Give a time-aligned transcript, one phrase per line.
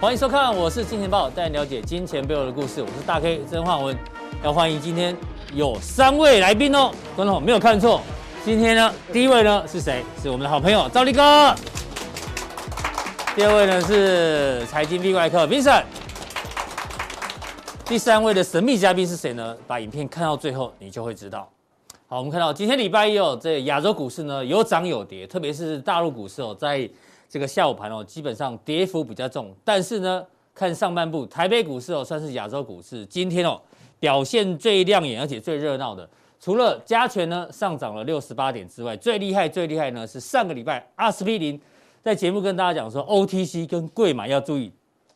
[0.00, 2.80] 欢迎收看，我是金钱豹，带你了解金钱背后的故事。
[2.80, 3.94] 我是大 K 曾焕文，
[4.42, 5.14] 要欢迎今天
[5.52, 8.00] 有三位来宾哦，观众没有看错，
[8.42, 10.02] 今天呢，第一位呢是谁？
[10.22, 11.54] 是我们的好朋友赵立哥。
[13.36, 15.84] 第二位呢是财经 V 怪客 Vincent。
[17.84, 19.54] 第三位的神秘嘉宾是谁呢？
[19.66, 21.46] 把影片看到最后，你就会知道。
[22.08, 26.88] 好，我们看到今天礼拜一哦，这亚洲股市呢有涨有跌，特别是大陆股市哦，在
[27.30, 33.60] 这个下午盘哦，基本上跌幅比较重，但是呢，看上半部台北股市哦，算是亚洲股市今天哦
[34.00, 36.06] 表现最亮眼而且最热闹的。
[36.40, 41.60] 除了加权呢上涨了六十八点之外，最厉害最厉害呢是上个礼拜阿司匹林
[42.02, 44.72] 在节目跟大家讲说 OTC 跟贵买要注意，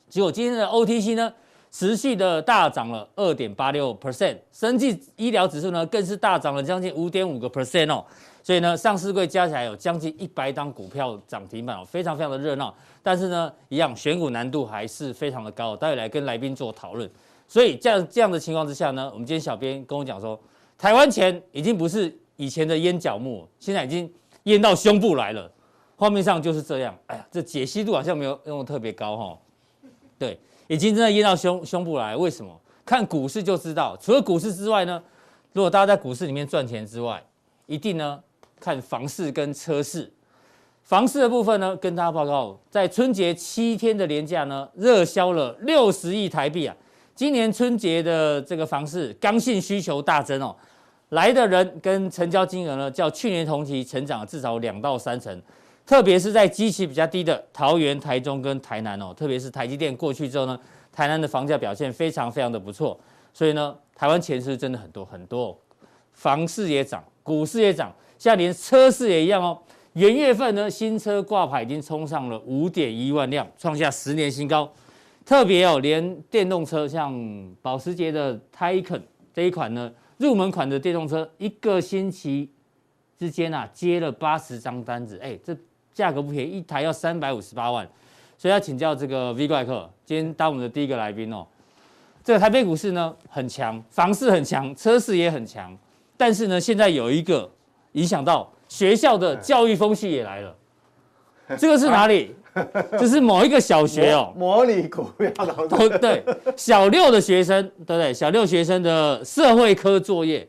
[0.08, 1.33] 结果今天的 OTC 呢
[1.72, 8.05] 持续的大涨了二点八六 percent，生技医疗指数呢更是大涨了将近五点五个 percent 哦。
[8.45, 12.75] 所以呢，上市柜加起来有将近一百档股票涨停板哦，非常非常的热闹。
[13.03, 15.75] 但是呢，一样选股难度还是非常的高。
[15.75, 17.11] 待会来跟来宾做讨论。
[17.48, 20.39] 所以这样这样的情况之下呢，我们今天小编跟我讲说，
[20.77, 25.50] 台湾钱已经不是以前的淹脚木，现在已经淹到胸部来了。
[25.97, 26.95] 画面上就是这样。
[27.06, 29.39] 哎呀，这解析度好像没有用的特别高哈。
[30.19, 32.15] 对，已经真的淹到胸胸部来。
[32.15, 32.55] 为什么？
[32.84, 33.97] 看股市就知道。
[33.98, 35.03] 除了股市之外呢，
[35.55, 37.25] 如果大家在股市里面赚钱之外，
[37.65, 38.22] 一定呢。
[38.60, 40.10] 看房市跟车市，
[40.83, 46.77] 房市的部分呢，跟大家报告，在春节七天的连假呢，热销了六十亿台币啊！
[47.14, 50.55] 今年春节的这个房市刚性需求大增哦，
[51.10, 55.41] 来的人跟成交金额呢，较去年同期成长至少两到三成，
[55.86, 60.59] 特别是在基期比较低的桃园、台中跟台南哦，特别是台积电过去之后呢，
[60.92, 62.98] 台南的房价表现非常非常的不错，
[63.32, 65.59] 所以呢，台湾钱是真的很多很多，
[66.12, 67.92] 房市也涨，股市也涨。
[68.24, 69.60] 现在连车市也一样哦，
[69.92, 74.72] 元月份呢，新车挂牌已经冲上了五点一万辆，创下十年新高。
[75.26, 77.14] 特别哦，连电动车像
[77.60, 79.02] 保时捷的 Taycan
[79.34, 82.48] 这一款呢，入门款的电动车，一个星期
[83.18, 85.54] 之间啊，接了八十张单子，哎，这
[85.92, 87.86] 价格不便宜，一台要三百五十八万。
[88.38, 91.46] 所以要请教这个 V 怪客，今天当我们的第一个来宾哦。
[92.24, 95.76] 这个台北股市呢很强，房市很强，车市也很强，
[96.16, 97.50] 但是呢，现在有一个。
[97.94, 100.55] 影响到学校的教育风气也来了，
[101.59, 102.34] 这个是哪里？
[102.97, 106.22] 这是某一个小学哦，模拟股票都对，
[106.56, 108.15] 小六的学生，对不对？
[108.15, 110.47] 小六学生的社会科作业，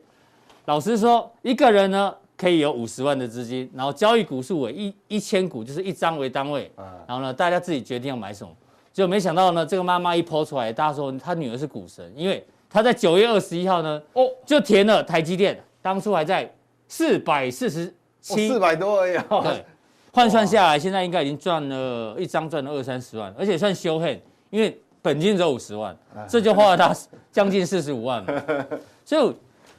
[0.66, 6.72] 老师说一个人呢可以有五十万的资金，然后交易股数为一一千股，就是一张为单位，
[7.07, 8.53] 然后呢大家自己决定要买什么。
[8.94, 16.47] 结果没想到呢，这个妈妈一抛出来，大家说她女儿是股神，因为她在九月二十一号呢，哦，就填了台积电，当初还在。
[16.88, 19.18] 四百四十七，四百多而已。
[19.44, 19.66] 对，
[20.12, 24.19] 换算下来，现在应该已经赚了一张赚了二三十万，而且算修恨，
[24.50, 25.97] 因为本金只有五十万，
[26.28, 26.96] 这就花了他
[27.31, 28.25] 将近四十五万。
[29.03, 29.35] 所以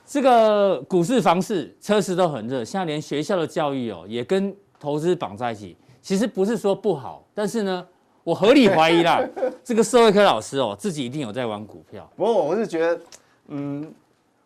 [0.06, 5.77] 这个股市、房市、车市都很热，现在连学校的教育哦，也跟投资绑在一起。
[6.03, 7.87] 其实不是说不好，但是呢，
[8.23, 9.21] 我合理怀疑啦，
[9.65, 12.09] 这个社会科老师哦，自己一定有在玩股票。
[12.17, 13.00] 不过我是觉得，
[13.49, 13.93] 嗯。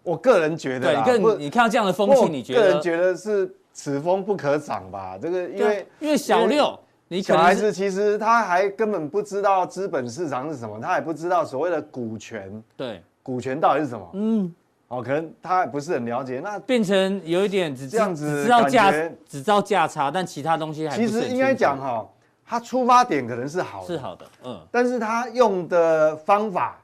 [0.03, 2.61] 我个人觉得，对，你你看到这样的风气，你觉得？
[2.61, 5.19] 个人觉得是此风不可长吧？
[5.21, 6.79] 这个因为因为小六，
[7.09, 14.11] 你小孩子其实他还根本不知道资本市场是什么，他也不知道所谓的股权，对，股权到底是什么？
[14.15, 14.55] 嗯，
[14.89, 22.09] 哦，可能他还不是很了解，那变成有一点只这样子，只知道价，只知道价差，但其他东西还其实应该讲哈，
[22.47, 26.81] 他出发点可能是好的，是好的，嗯，但是他用的方法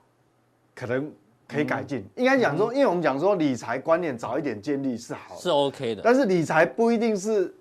[0.75, 1.11] 可能。
[1.49, 6.03] 可以改进，应该讲说，因为我们讲说理财观念早一点建立是好的，是 OK 的。
[6.03, 7.55] 但是理财不一定是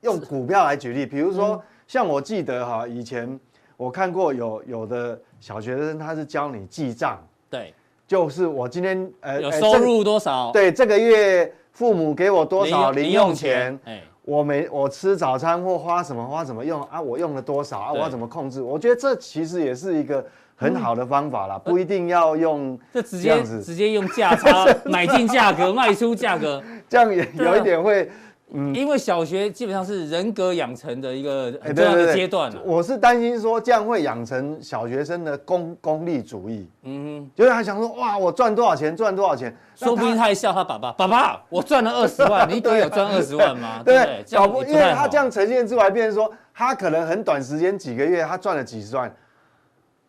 [0.00, 3.38] 用股票来举例，比如说像我记得哈，以前
[3.76, 7.74] 我看过有有的小学生他是教你记账，对，
[8.06, 18.62] 就是我今天呃有收入多少，对，这个月父母给我多少零用钱，哎，我每我吃早餐或花什么花什么用啊，我用了多少啊，我要怎么控制？
[18.62, 20.24] 我觉得这其实也是一个。
[20.60, 28.10] 很好的方法啦，不一定要用这直接直接用价差 买进价格卖出价格，这样也有一点会，
[28.52, 32.52] 嗯，因为小学基本上是人格养成的一个很重要的阶段。
[32.64, 43.80] 我是担心说这样会养成小学生的功功利主义，嗯哼，就是他想说哇，我赚多少钱赚多少钱，说不定他还笑他爸爸，爸爸，我赚了二十万， 你给有赚二十万吗？
[43.84, 49.14] 对，搞不，因为他这样呈现出来，变成说他可能很短时间几个月他赚了几十万，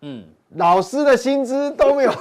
[0.02, 0.24] 嗯。
[0.56, 2.12] 老师的薪资都没有。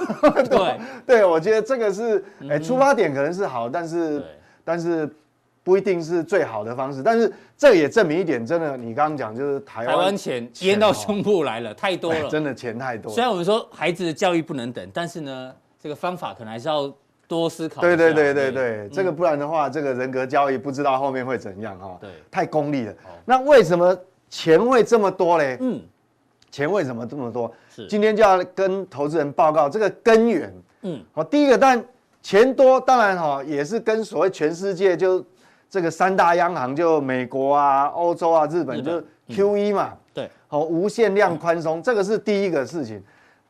[0.49, 4.23] 对， 对，我觉得这个是，哎，出发点可能是好，但是，
[4.63, 5.09] 但是
[5.63, 13.11] 不一定是最好的方式，但是这也证明一点，真的，你刚刚讲就是台湾台湾钱淹到胸部来了，太多了，真的钱太多。
[13.11, 16.91] 虽然我们说孩子的教育不能等，但是呢，这个方法可能还是要
[17.27, 17.81] 多思考。
[17.81, 21.97] 对对对对对，嗯、这个不然的话，这个人格教育不知道后面会怎样哈。
[21.99, 22.93] 对，太功利了。
[23.25, 23.95] 那为什么
[24.29, 25.57] 钱会这么多嘞？
[25.61, 25.81] 嗯，
[26.51, 27.51] 钱为什么这么多？
[27.69, 30.53] 是，今天就要跟投资人报告这个根源。
[30.81, 31.83] 嗯，好，第一个，但
[32.21, 35.23] 钱多，当然哈，也是跟所谓全世界就。
[35.71, 42.99] 这个三大央行就美国啊、欧洲啊、日本，就 QE 嘛，对，好，无限量宽松，这个是第一个事情。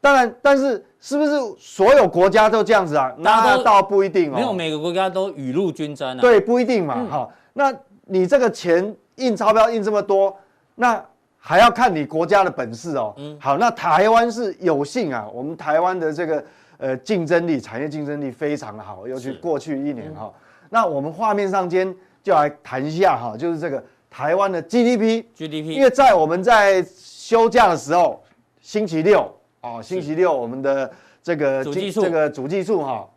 [0.02, 3.10] 当然，但是是不是所有国家都这样子啊？
[3.20, 4.36] 那倒不一定哦。
[4.36, 6.20] 没有每个国家都雨露均沾啊。
[6.20, 7.08] 对，不一定嘛。
[7.10, 7.74] 好，那
[8.04, 10.38] 你这个钱印钞票印这么多，
[10.76, 11.02] 那
[11.40, 13.14] 还要看你国家的本事哦。
[13.18, 13.36] 嗯。
[13.40, 16.46] 好，那台湾是有幸啊，我们台湾的这个
[16.78, 20.32] 呃竞争力、产业竞争力非常的好，尤其过去一年哈。
[20.70, 21.96] 那我们画面上间。
[22.22, 28.22] 就来谈一下哈，就是这个台湾的 GDP，GDP，因为在我们在休假的时候，
[28.60, 30.92] 星期六哦，星期六我们的
[31.24, 33.08] 这个主计处这个主计处哈，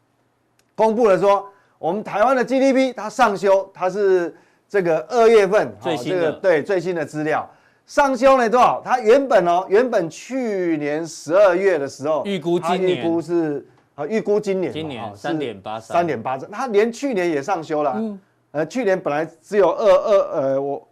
[0.76, 1.44] 公布了说，
[1.80, 4.34] 我们台湾的 GDP 它上修，它是
[4.69, 7.50] 这个二月份最新的这个对最新的资料
[7.93, 8.81] 上修了多少？
[8.83, 17.93] 它原本哦，原本去年十二月的时候预估今年预估是啊预估今年今年三点八三点八，它连去年也上修了。
[17.97, 18.19] 嗯
[18.53, 20.89] 呃，去年本来只有二二呃，我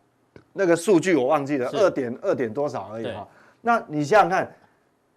[0.52, 3.26] 那个数据我忘记了，二点二点多少而已哈。
[3.62, 4.54] 那你想想看，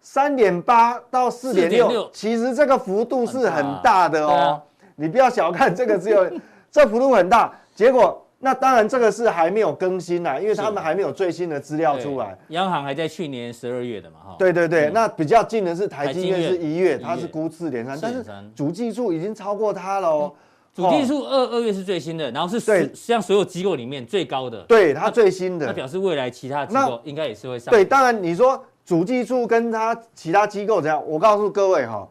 [0.00, 4.62] 三点八到四点六，其实这个幅度是很大的哦。
[4.96, 6.26] 你不要小看这个，只有
[6.72, 7.52] 这幅度很大。
[7.74, 12.36] 结果那当然这个是还没有更新啦，因为他们还没有最新的资料出来。
[12.48, 14.36] 央行还在去年十二月的嘛哈。
[14.38, 18.22] 对对对，那比较近的是台积电是一月，它是估四点三，但是
[18.54, 20.32] 主技术已经超过它了哦。
[20.74, 24.60] 主技术二二月是最新的，然后是实际上所有机构里面最高的。
[24.64, 25.64] 对，它最新的。
[25.66, 27.72] 那表示未来其他机构应该也是会上。
[27.72, 31.02] 对，当然你说主技术跟它其他机构怎样？
[31.06, 32.06] 我告诉各位哈，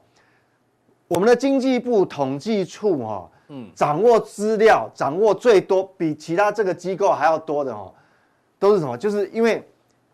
[1.09, 7.93] 我们的经济部统计处哈，嗯，掌握资料掌握最多，比其他这个机构还要多的哦，
[8.59, 8.97] 都是什么？
[8.97, 9.67] 就是因为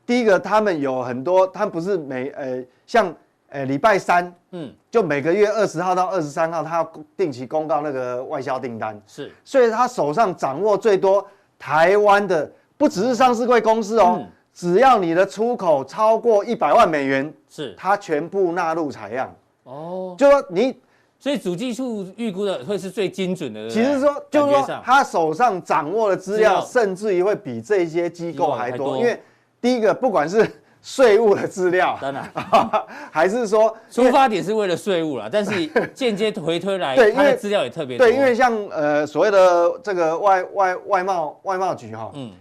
[0.05, 3.13] 第一个，他们有很多，他不是每呃像。
[3.51, 11.27] 呃，礼拜三，嗯，就每个月二十号到二十三号，他要定期公告那个外销订单，是，所以他手上掌握最多
[11.57, 12.47] 台湾的，
[12.77, 14.23] 不只是上市柜公司哦，
[14.53, 20.79] 只要你的出口超过一百万美元，是，他全部纳入采样，哦，就说你，
[21.19, 29.21] 所以主计处预估的会是最精准的，其实说就是说他手上掌握的资料，甚至于会比这些机构还多，因为
[29.61, 30.49] 第一个不管是。
[30.81, 32.31] 税务的资料，当然，
[33.11, 38.07] 还是说出发点是为了税务啦，但是间接回推来， 对，因为资料也特别多。
[38.07, 42.31] 对，因为像呃所谓的这个外外外贸外贸局哈，嗯，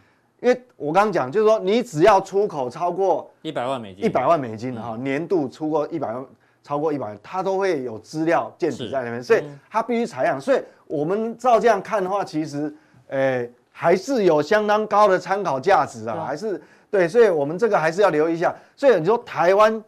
[0.41, 6.25] 因为我刚刚讲就是说，你只要出口超过一百万美金，一百万美金哈，年度出过一百万，
[6.69, 10.39] 超过一百万，它都会有资料见底在那边，所以它必须采样。
[10.39, 12.71] 所以我们照这样看的话，其实
[13.07, 16.61] 呃还是有相当高的参考价值啊，还是。
[16.91, 18.55] 对，所以我们这个还是要留意一下。
[18.77, 19.83] 所以你说台湾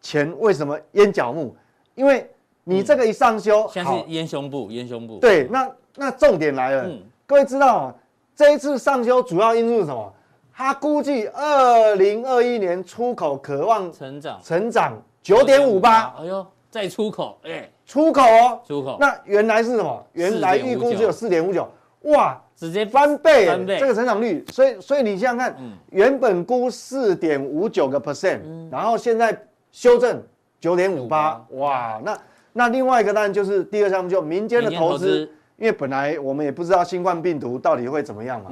[0.00, 1.54] 钱为什么淹脚木？
[1.94, 2.30] 因为
[2.64, 5.18] 你这个一上修，现在是淹胸部，淹胸部。
[5.18, 7.94] 对，那那重点来了，嗯、各位知道
[8.34, 10.12] 这一次上修主要因素是什么？
[10.54, 14.92] 他估计二零二一年出口渴望成长，成长
[15.26, 16.14] 九点五八。
[16.20, 18.96] 哎呦，再出口，哎，出口哦，出口。
[19.00, 20.06] 那原来是什么？
[20.12, 21.68] 原来预估只有四点五九，
[22.02, 22.40] 哇！
[22.54, 23.76] 直接翻倍，翻倍。
[23.78, 25.56] 这个成长率，所以所以你想想看，
[25.90, 28.40] 原本估四点五九个 percent，
[28.70, 29.36] 然后现在
[29.72, 30.22] 修正
[30.60, 32.18] 九点五八，哇，那
[32.52, 38.50] 那另外一个当然就是第二项目，就民间的投资，因为本来我们也不知道新冠病毒到底会怎么样嘛，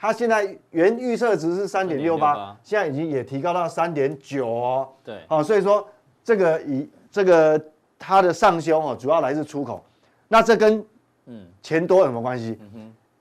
[0.00, 5.86] 它现在原预测值是三点六八，现在已经也提高到三点九哦，对，好，所以说
[6.24, 7.62] 这个以这个
[7.98, 9.84] 它的上修哦，主要来自出口，
[10.26, 10.84] 那这跟
[11.26, 11.46] 嗯。
[11.62, 12.58] 钱多有什么关系？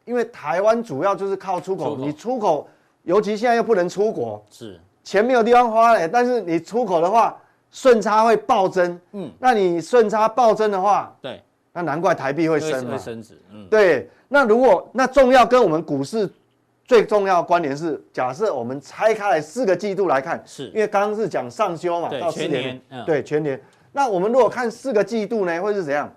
[0.06, 2.68] 因为台湾主要就是靠出口，你出口，
[3.04, 4.80] 尤其现在又不能出国，是。
[5.04, 6.10] 钱没有地方花嘞。
[6.12, 7.38] 但是你出口的话，
[7.72, 11.42] 顺差会暴增，嗯，那你顺差暴增的话，对，
[11.72, 14.10] 那难怪台币会升嘛，会升值，嗯，对。
[14.28, 16.30] 那如果那重要跟我们股市
[16.86, 23.60] 最重要的关联是，假设我们拆开来四个季度来看，是因为刚刚是讲上修嘛，到四年，对，全年。
[23.92, 26.14] 那我们如果看四个季度呢，会是怎样？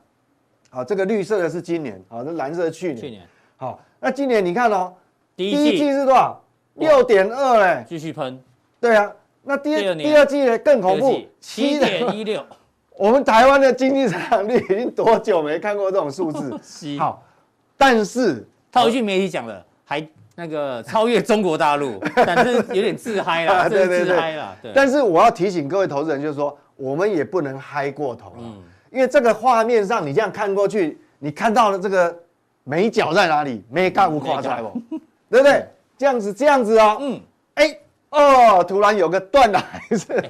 [0.70, 3.22] 好，这个绿色的是今年，好，这蓝色的去年，去年。
[3.56, 4.92] 好，那今年你看哦，
[5.36, 6.42] 第一季是多少？
[6.74, 8.38] 六点二嘞，继续喷。
[8.80, 9.10] 对啊，
[9.44, 12.44] 那第二第二季呢更恐怖，七点一六。
[12.90, 16.58] 我们台湾的经济成长率已经多久没看过这种数字？
[16.98, 17.22] 好，
[17.76, 20.06] 但是套一句媒体讲的，还
[20.36, 24.56] 那个超越中国大陆， 但是有点自嗨了，对对对，嗨了。
[24.74, 28.42] 但是我要提醒各位投资人，就是说我们也不能嗨过头了，
[28.90, 32.14] 因为这个画面上你这样看过去，你看到了这个
[32.64, 33.64] 美角在哪里？
[33.70, 34.98] 没干无夸张不？
[35.30, 35.66] 对不对？
[35.96, 37.20] 这样子这样子哦，嗯，
[37.54, 37.78] 哎
[38.10, 40.22] 哦，突然有个断了，还是。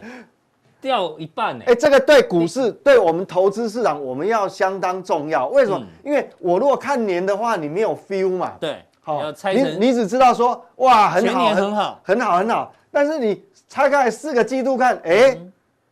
[0.80, 1.64] 掉一半呢？
[1.66, 5.48] 哎，这个对股市，对我们投资市场，我们要相当重要。
[5.48, 5.84] 为什么？
[6.04, 8.52] 因为我如果看年的话，你没有 feel 嘛。
[8.60, 9.22] 对，好，
[9.54, 12.72] 你你只知道说，哇，很好，很好，很好，很好。
[12.90, 15.38] 但是你拆开四个季度看，哎，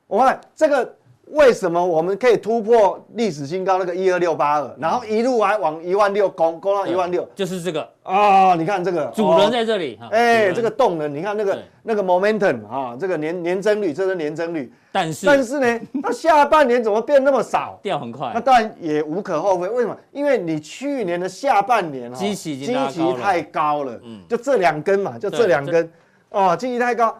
[0.08, 0.96] 我看这个。
[1.28, 8.54] 为什么我们可以突破历史新高那个一二六八二，然后一路还往一万六攻，攻到一万六，就是这个啊！
[8.54, 14.72] 你看这个主人在这里，哎，这个动能，你看那个那个 momentum 啊，这个年年增率，这是年增率。
[14.92, 17.80] 但是但是呢，它下半年怎么变那么少？
[17.82, 18.30] 掉很快。
[18.34, 19.96] 那当然也无可厚非，为什么？
[20.12, 25.90] 因为你去年的下半年哈，基期基期太高了，嗯，就这两根嘛，就这两根，
[26.28, 27.16] 哦，基期太高。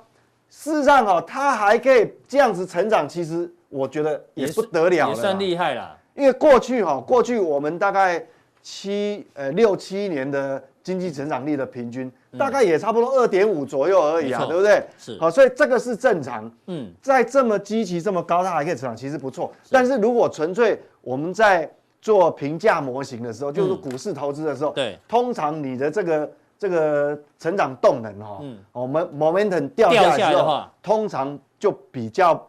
[0.51, 3.51] 事实上哦，它还可以这样子成长，其实。
[3.75, 5.99] 我觉得也不得了了，也算厉害了。
[6.15, 8.25] 因为过去哈，过去我们大概
[8.63, 14.81] 七呃六七年的经济成长率的平均，大概也差不多二点五左右而已啊，对不对？
[14.97, 15.19] 是。
[15.19, 16.49] 好，所以这个是正常。
[16.69, 19.53] 嗯，在这么基期这么高，它还可以成长，其实不错。
[19.73, 21.69] 但是如果纯粹我们在
[22.01, 32.41] 做评价模型的时候，就是股市投资的时候，对，通常你的这个这个成长动能哈，嗯，我们 momentum 掉下来之后，通常就比较。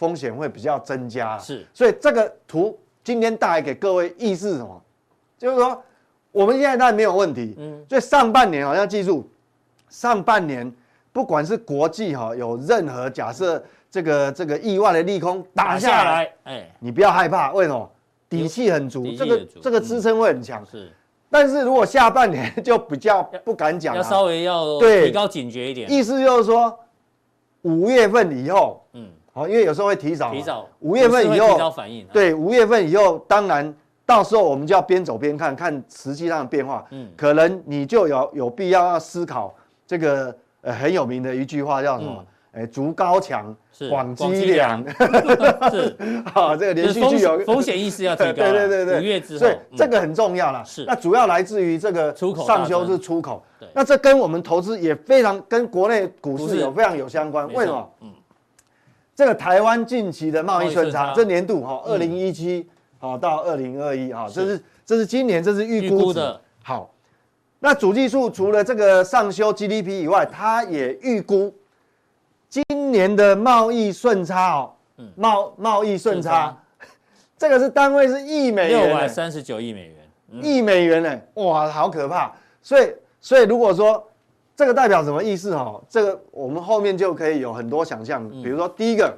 [0.00, 4.82] 风险会比较增加，是，所以这个图今天带来给各位意思是什么？
[5.36, 5.82] 就是说
[6.32, 9.28] 我们现在当然没有问题，嗯，所以上半年好像记住，
[9.90, 10.72] 上半年
[11.12, 17.90] 不管是国际哈有任何假设这个这个意外的利空打下来，哎，你不要害怕，为什么？
[18.26, 20.90] 底气很足，这个这个支撑会很强，是。
[21.28, 25.08] 但是如果下半年就比较不敢讲，要稍微要对。
[25.08, 26.78] 提高警觉一点，意思就是说
[27.62, 29.10] 五月份以后，嗯。
[29.32, 32.04] 好，因为有时候会提早，提早五月份以后，提早反应。
[32.12, 36.84] 对，五月份以后，当然到时候我们就要边走边看，看实际上的变化。
[36.90, 39.54] 嗯，可能你就有有必要要思考
[39.86, 42.24] 这个呃很有名的一句话叫什么？
[42.52, 43.54] 哎，筑高墙，
[43.88, 44.84] 广积粮。
[45.70, 45.96] 是，
[46.34, 48.32] 好，这个连续剧有风险意识要提高。
[48.34, 50.64] 对对对对，五月之后，所以这个很重要啦。
[50.64, 53.40] 是，那主要来自于这个出口上修是出口。
[53.60, 57.46] 对，那这跟我们投资也非常跟国内股市有非常有相关。
[57.52, 57.88] 为什么？
[58.00, 58.10] 嗯。
[59.20, 62.66] 这个台湾近期的贸易顺差，这年度哈，二零一七
[62.98, 66.40] 好到二零二一哈，这是这是今年这是预估的。
[66.62, 66.90] 好，
[67.58, 71.54] 那主计处除了这个上修 GDP 以外，它也预估
[72.48, 74.72] 今年的贸易顺差哦，
[75.16, 76.56] 贸贸易顺差，
[77.36, 79.96] 这个是单位是亿美元，六百三十九亿美元，
[80.42, 82.32] 亿美元呢，哇，好可怕。
[82.62, 84.02] 所以所以如果说。
[84.60, 85.56] 这个代表什么意思？
[85.56, 88.28] 哈，这个我们后面就可以有很多想象。
[88.28, 89.16] 比如说，第一个，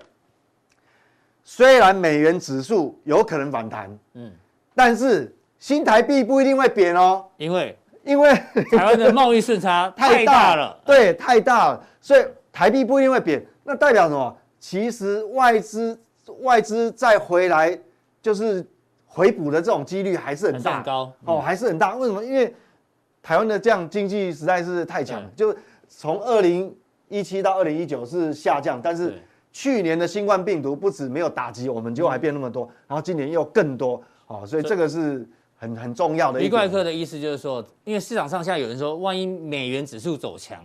[1.43, 4.31] 虽然美元指数有可能反弹，嗯，
[4.73, 8.33] 但是新台币不一定会贬哦，因为因为
[8.71, 13.45] 台湾的贸易顺差太大了， 对，太大了，所以台币不一定会贬。
[13.65, 14.37] 那代表什么？
[14.61, 16.01] 其实外资
[16.43, 17.77] 外资再回来
[18.23, 18.65] 就是
[19.07, 21.97] 回补的这种几率还是很大，很高哦，还是很大。
[21.97, 22.25] 为什么？
[22.25, 22.55] 因为
[23.23, 25.55] 台湾的这样经济实在是太强了，就
[25.89, 26.75] 从二零
[27.09, 29.15] 一七到二零一九是下降，但是
[29.53, 35.25] 去年的新冠病毒不止没有打击我们，就还变那么多，然后今年又更多，哦，所以这个是
[35.57, 36.41] 很很重要的。
[36.41, 40.59] 李怪客的意思就是说，因为市场上现在有人说，万一美元指数走强，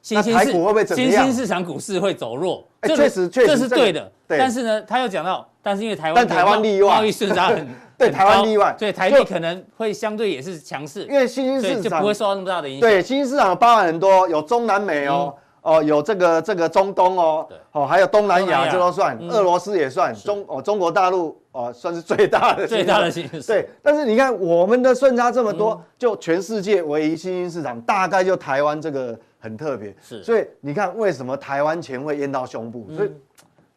[0.00, 0.86] 新兴市会不会？
[0.86, 4.12] 新兴市场股市会走弱，确实确实这是对的。
[4.28, 7.66] 但是呢，他又讲到，但是因为台湾但台湾贸易顺差很。
[7.96, 12.80] 对台湾例外，对台币可能会相对也是强势，因为新兴市场就不会受到那么大的影响。
[12.80, 23.56] 对新兴市场包含很多，有中南美哦，哦有这个这个中东哦，哦还有东南亚这都算，俄罗斯也算，中哦中国大陆哦算是最大的最大的新兴市场。
[23.56, 33.10] 对，但是你看我们的顺差这么多，就全世界唯一新兴市场大概就台湾这个很特别，是，所以你看为什么台湾钱会淹到胸部，所以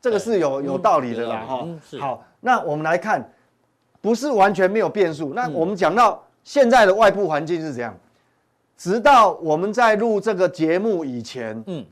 [0.02, 1.68] 这个是有有道理的啦哈。
[2.00, 3.32] 好，那我们来看。
[4.08, 5.34] 不是完全没有变数。
[5.34, 7.94] 那我们讲到现在的外部环境是怎样？
[8.78, 11.86] 直到我们在录这个节目以前，嗯，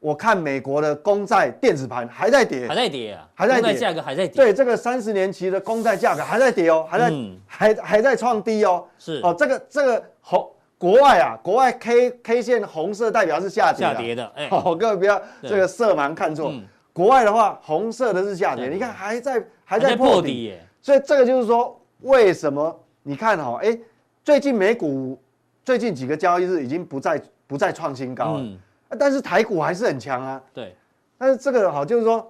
[0.00, 4.34] 我看美国的公债电子盘还在跌，还在跌啊，还在跌，价格还在跌。
[4.34, 7.12] 对，这个三十年期的公债价格还在跌哦，还在
[7.46, 8.82] 还还在创低哦。
[8.98, 14.32] 是哦，这个这个红国外啊，国外 K K 线红色代表是下跌，下跌的。
[14.34, 16.50] 哎，好，各位不要这个色盲看错。
[16.94, 20.64] 国外的话，红色的是下跌，你看还在还在破底耶。
[20.80, 23.78] 所以这个就是说，为什么你看哈，哎，
[24.24, 25.20] 最近美股
[25.64, 28.58] 最近几个交易日已经不再不再创新高了，嗯，
[28.98, 30.42] 但是台股还是很强啊。
[30.54, 30.74] 对，
[31.16, 32.26] 但是这个好就是说，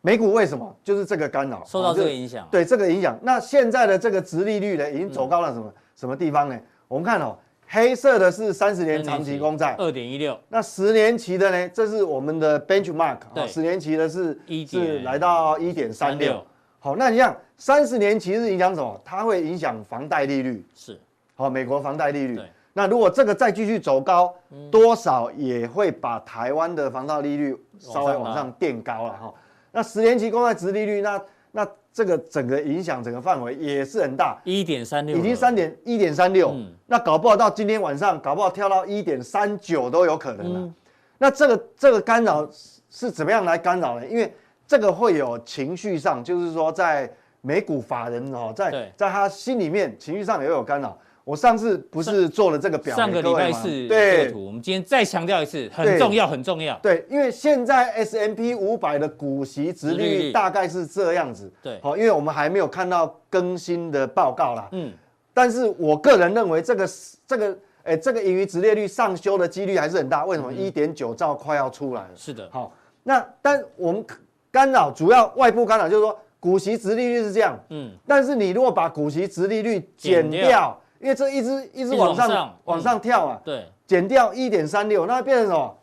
[0.00, 2.46] 美股为什么就是这个干扰受到这个影响？
[2.50, 6.58] 对这个影响，那现在的这个殖利率呢，已经走高了什么、嗯、什么地方呢？
[6.86, 7.36] 我们看哦。
[7.70, 10.34] 黑色的是三十年长期公债，二点一六。
[10.48, 11.68] 那十年期的呢？
[11.68, 16.42] 这是我们的 benchmark，对，十年期的是是来到一点三六。
[16.78, 19.00] 好，那你像三十年期是影响什么？
[19.04, 20.98] 它会影响房贷利率，是。
[21.34, 22.40] 好，美国房贷利率。
[22.72, 24.34] 那如果这个再继续走高，
[24.70, 29.34] 多少也会把台湾的房贷利率稍微往上垫高了哈。
[29.72, 31.68] 那十年期公债值利率，那那。
[31.90, 36.54] 这个整个影响整个范围也是很大，一点三六，已经三点一点三六，
[36.86, 40.60] 那搞不好到今天晚上，搞不好跳到一点三九都有可能了。
[40.60, 40.74] 嗯、
[41.16, 42.48] 那这个这个干扰
[42.88, 44.06] 是怎么样来干扰呢？
[44.06, 44.32] 因为
[44.68, 47.10] 这个会有情绪上，就是说在
[47.40, 50.96] 美股法人哦，在在他心里面情绪上也有干扰。
[51.24, 56.78] 我上次不是做了这个表，上个礼拜四对图，我们今天再强调一次，很重要，很重要。
[56.82, 61.52] 对，因为现在 S M P 五百的股息值率大概是这样子。
[61.62, 64.68] 对，好，因为我们还没有看到更新的报告啦。
[64.72, 64.90] 嗯，
[65.34, 66.88] 但是我个人认为这个
[67.26, 70.24] 这个哎，这个盈余值利率上修的几率还是很大。
[70.24, 70.50] 为什么？
[70.50, 72.10] 一点九兆快要出来了。
[72.16, 72.48] 是的。
[72.50, 72.72] 好，
[73.02, 74.02] 那但我们
[74.50, 77.58] 干扰主要外部干扰就是说股息值利率是这样。
[77.70, 80.78] 嗯，但是你如果把股息值利率减掉。
[81.00, 85.78] 因为这一直一直往上，上往上跳啊，对，减掉一点三六，那变成什么？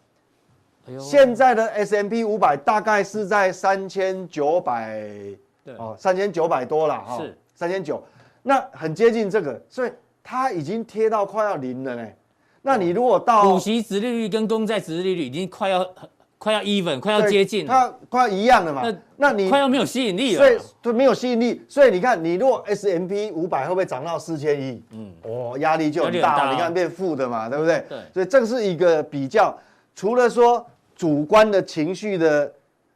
[0.89, 4.99] 哎呦，现在的 S M P 五百大概是在三千九百，
[5.63, 8.03] 对哦，三千九百多了哈，是三千九，
[8.43, 9.91] 那很接近这个，所以
[10.21, 12.05] 它已经贴到快要零了呢。
[12.61, 15.79] 那你如果到股息值利率跟公债值利率已经快要。
[16.45, 18.83] 快要 even，快要接近，它快要一样了嘛？
[18.83, 24.79] 那那你快要没有吸引力了，所以对没有吸引力，所以你看，你如果 S&P 五百会不会涨到四千亿？
[24.91, 27.83] 嗯，哦，压力就很大，很大，你看变负的嘛，对不对？
[27.89, 29.57] 对，所以这是一个比较，
[29.95, 30.63] 除了说
[30.95, 32.53] 主观的情绪的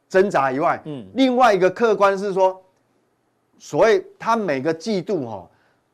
[0.08, 2.56] 挣扎以外，嗯，另外一个客观是说，
[3.58, 5.50] 所谓它每个季度哈，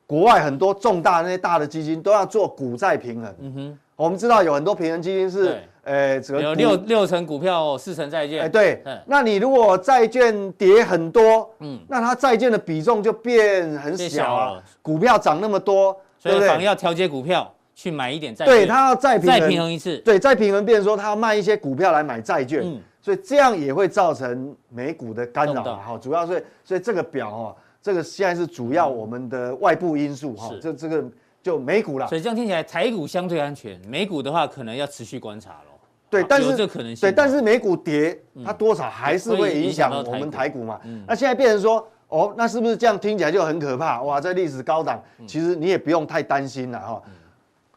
[0.07, 3.35] 国外很多重大那些大的基金都要做股债平衡。
[3.41, 5.57] 嗯哼，我们知道有很多平衡基金是。
[5.87, 8.43] 呃，只有六六成股票，四成债券。
[8.43, 14.61] 哎，对，那你如果债券跌很多，嗯，那它债券的比重就变很小啊。
[14.83, 18.53] 股票涨那么多，所以反而要调节股票去买一点债券。
[18.53, 19.97] 对，它要再平衡，再平衡一次。
[19.99, 25.63] 对，再平衡，变成说它要卖一些股票来买债券，嗯，所以这样也会造成美股的干扰。
[25.77, 31.05] 好，主要是所以这个表哈，这个现在是主要我们的外部因素哈，这这个
[31.47, 32.09] 就美股了。
[32.09, 35.67] 所以这样听起来，台股相对安全，美股的话可能要持续观察了。
[36.11, 36.67] 对，但是
[37.01, 40.81] 对，但是美股跌，它多少还是会影响我们台股嘛。
[41.07, 44.03] 那现在变成说，哦，那是不是这样听起来就很可怕？
[44.03, 47.01] 哇，在历史高档，其实你也不用太担心了哈。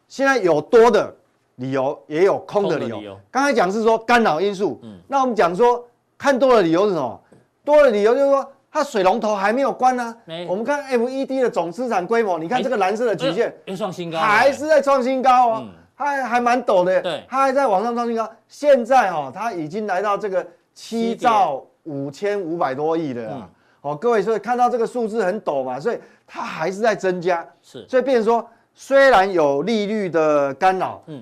[0.08, 1.16] 现在有多的
[1.58, 3.16] 理由，也有空的理由。
[3.30, 7.22] 刚才讲是说干扰因素，那我们讲说看多的理由是什么？
[7.64, 10.16] 多的理由就是说，它水龙头还没有关呢。
[10.48, 15.68] 我们看 FED 的总资产规模，你看这个蓝色的曲线又创新高，还是在创新高哦。
[15.98, 18.30] 它还还蛮陡的，对，它还在往上创新高。
[18.48, 23.50] 现在哈，它已经来到这个七兆五千五百多亿了啊！
[23.82, 27.46] 哦，各位，所以看到这个数字很陡嘛，所以它还是在增加。
[27.62, 31.22] 是，所以变成说，虽然有利率的干扰，嗯，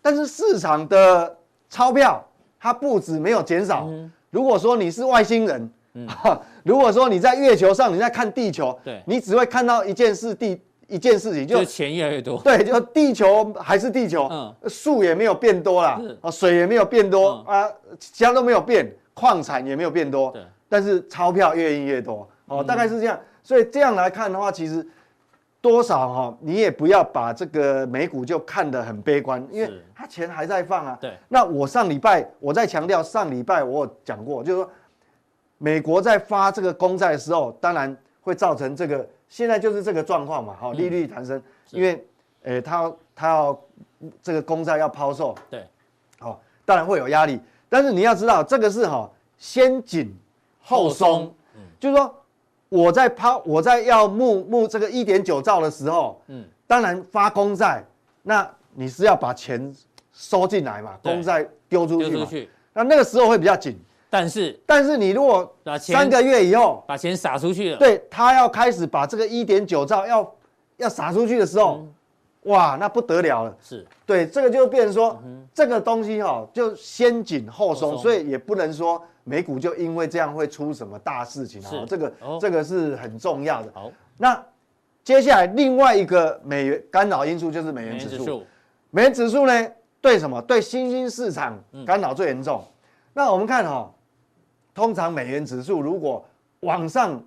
[0.00, 1.36] 但是市场的
[1.68, 2.24] 钞票
[2.58, 3.86] 它不止没有减少。
[4.30, 6.06] 如果说你是外星人，嗯，
[6.64, 10.60] 如果说你在月球上，你在看地球，对，你只会看到一件事地。
[10.86, 24.86] 一件事情就，就钱越来越多，对，就地球还是地球，嗯，树也没有变多啦，啊，水也没有变多，嗯、啊，其他都没有变，矿产也没有变多，对，但是钞票越印越多，哦，大概是这样，所以这样来看的话，其实
[25.62, 34.70] 多少哈，你也不要把这个美股就看得很悲观，因为它钱还在放啊，对，那我上礼拜我在强调，上礼拜我有讲过，就是说
[35.58, 39.08] 美国在发这个公债的时候，当然会造成这个。
[39.26, 42.06] 现在就是这个状况嘛，好，利率弹升，因为，
[42.44, 43.60] 诶，他他要
[44.22, 45.66] 这个公债要抛售，对，
[46.20, 50.14] 好，当然会有压力，但是你要知道，这个是哈先紧
[50.62, 51.34] 后松，
[51.80, 52.14] 就是说
[52.68, 57.82] 我在抛我在要募募这个一点九兆的时候，嗯，当然发公债，
[58.22, 59.74] 那你是要把钱
[60.12, 62.28] 收进来嘛，公债丢出去嘛，
[62.72, 63.76] 那那个时候会比较紧。
[64.14, 70.34] 但是，但是你如果三个月以后把钱撒出去了，对，他要开始把这个一点九兆要
[70.76, 71.84] 要撒出去的时候，
[72.42, 73.56] 哇，那不得了了。
[73.60, 75.20] 是，对，这个就变成说
[75.52, 81.84] 这个东西哈，就先紧后松，所以也不能说美股就因为这样会出什么大事情啊。
[81.88, 83.72] 这个这个是很重要的。
[83.74, 84.40] 好，那
[85.02, 88.44] 接下来另外一个美元干扰因素就是美元指数。
[88.90, 89.68] 美元指数呢，
[90.00, 90.40] 对什么？
[90.42, 92.62] 对新兴市场干扰最严重。
[92.62, 92.72] 嗯、
[93.12, 93.93] 那我们看哈、哦，
[94.74, 96.24] 通常美元指数如果
[96.60, 97.22] 往上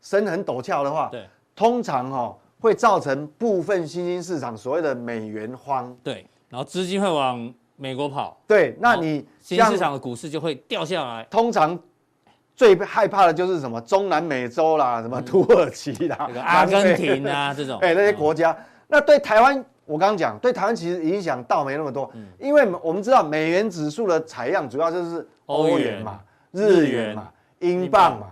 [0.00, 5.94] 升很陡峭的话，对，通常哈、哦、会造成部分新兴市场所谓的美元荒。
[6.02, 8.40] 对，然后资金会往美国跑。
[8.46, 11.26] 对，那你新兴市场的股市就会掉下来。
[11.28, 11.78] 通常
[12.54, 13.80] 最害怕的就是什么？
[13.80, 18.52] 中南美洲啦，什么土耳其啦、嗯、阿根廷啊这种，哎，那些国家。
[18.52, 19.64] 嗯、那对台湾。
[19.88, 26.20] 我刚刚讲，对台湾其实影响倒没那么多，嗯、因为我们知道美元指数的采样主要就是欧元嘛、元
[26.52, 27.28] 日元嘛、
[27.60, 28.26] 英镑嘛，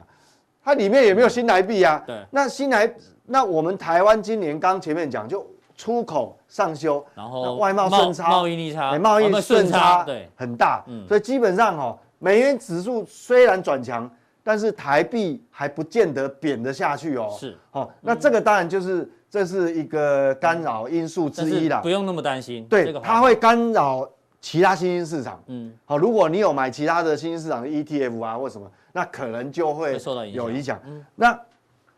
[0.62, 2.02] 它里面也没有新台币啊。
[2.06, 2.94] 对，那新台，
[3.26, 5.46] 那我们台湾今年刚前面讲，就
[5.76, 14.10] 出口上修，然后外贸顺差、贸易逆差、贸易顺差对很大，嗯、所以基本上哦，美元指数虽然转强，
[14.42, 17.34] 但是台币还不见得贬得下去哦。
[17.38, 19.10] 是，哦，那这个当然就是。
[19.34, 22.64] 这是一个干扰因素之一啦，不用那么担心。
[22.66, 24.08] 对，它会干扰
[24.44, 25.42] 其他新兴市场。
[25.46, 30.78] 嗯，好，如果你有买其他的新兴市场的 ETF 啊或什么，那可能就会受到有影响。
[30.84, 31.40] 嗯，那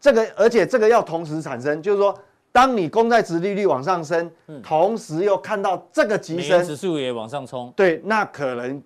[0.00, 2.16] 这个而且这个要同时产生，就是说，
[2.52, 4.30] 当你公债值利率往上升，
[4.62, 8.80] 同时又看到这个急升，指数也往上冲，对，那可能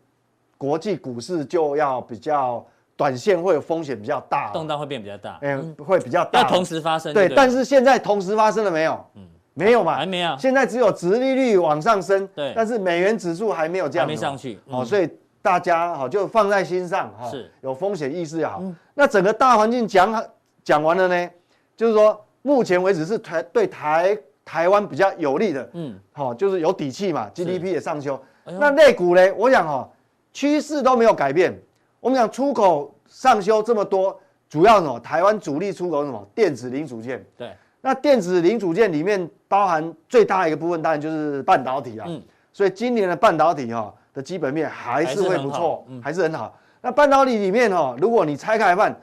[0.56, 2.64] 国际股市就要比较。
[2.96, 6.42] 短线会有风险比较大，动荡会变比较大，嗯，会比较大。
[6.42, 9.02] 要同时发生，对，但是现在同时发生了没有？
[9.14, 9.22] 嗯，
[9.54, 10.36] 没有嘛，还没有。
[10.38, 15.08] 现在只有殖利率往上升，对，但是美元指数还没有降，还没上去，哦，所以
[15.42, 18.62] 大家好就放在心上哈，是有风险意识也好。
[18.94, 20.24] 那整个大环境讲
[20.62, 21.30] 讲完了呢，
[21.76, 28.20] 就是说目前为止是台对台台湾比较有利的，嗯，好，就是有底气嘛，GDP 也上修。
[28.44, 29.88] 那类股呢，我想哈，
[30.32, 31.56] 趋势都没有改变。
[32.00, 34.98] 我们讲出口上修这么多，主要什么？
[35.00, 36.26] 台湾主力出口什么？
[36.34, 37.24] 电子零组件。
[37.36, 37.50] 对。
[37.80, 42.06] 那电子零组件里面包含最大一个部分，当然就是半导体啊。
[42.08, 42.22] 嗯。
[42.52, 46.58] 所以今年的半导体哈的基本面还是会不错，还是很好。
[46.80, 49.00] 那半导体里面哈，如果你拆开来看，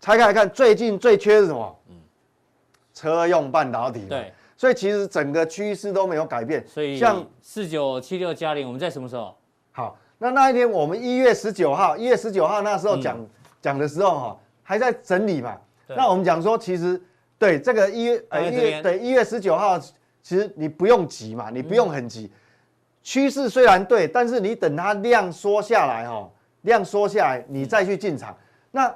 [0.00, 1.78] 拆开来看，最近最缺的是什么？
[1.88, 1.96] 嗯。
[2.92, 4.06] 车用半导体。
[4.08, 4.32] 对。
[4.56, 6.66] 所以其实整个趋势都没有改变。
[6.66, 9.34] 所以像四九七六加零，我们在什么时候？
[9.72, 9.96] 好。
[10.22, 13.16] 那那一天，我们一月十九号，一月十九号那时候讲
[13.62, 15.56] 讲的时候哈，还在整理嘛。
[15.88, 17.00] 那我们讲说，其实
[17.40, 22.30] 对这个一月呃一月对一月十九号，其实你不用急嘛，你不用很急。
[23.02, 28.36] 趋势虽然对，但是你等它量缩下来哈，量缩下来，你再去进场。
[28.70, 28.94] 那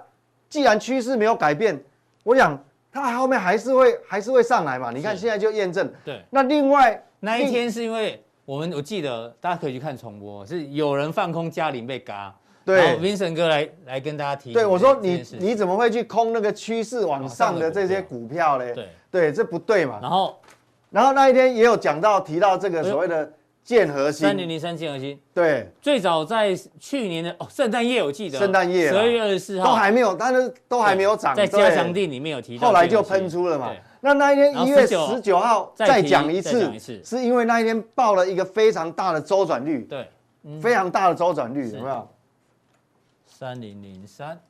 [0.51, 1.83] 既然趋势没有改变，
[2.23, 4.91] 我想它后面还是会还是会上来嘛。
[4.91, 5.91] 你看现在就验证。
[6.05, 6.23] 对。
[6.29, 8.21] 那另外那一天是因为。
[8.47, 12.31] 我们我记得大家可以去看重播，是有人放空嘉玲被嘎，
[12.65, 14.53] 对，Vincent 哥来来跟大家提。
[14.53, 18.73] 对，我说你你怎么会去空那个趋势往上的这些股票嘞？
[18.75, 18.89] 对。
[19.11, 20.01] 对，这不对嘛。
[20.03, 20.41] 然后
[20.91, 24.27] 然后那一天也有讲到提到这个所谓的建核心。
[24.27, 28.37] 三零零三建核心，对，最早在去年的哦圣诞夜我记得。
[28.37, 29.67] 圣诞夜十二月二十四号。
[29.67, 33.71] 都还没有，但是都还没有涨，在加强地里面有提到，后来就喷出了嘛。
[34.01, 36.73] 那那一天一月十九号再讲一次，
[37.05, 40.09] 是因为那一天报了一个非常大的周转率，对，
[40.61, 42.09] 非常大的周转率有没有？
[43.45, 44.41] 三零零三，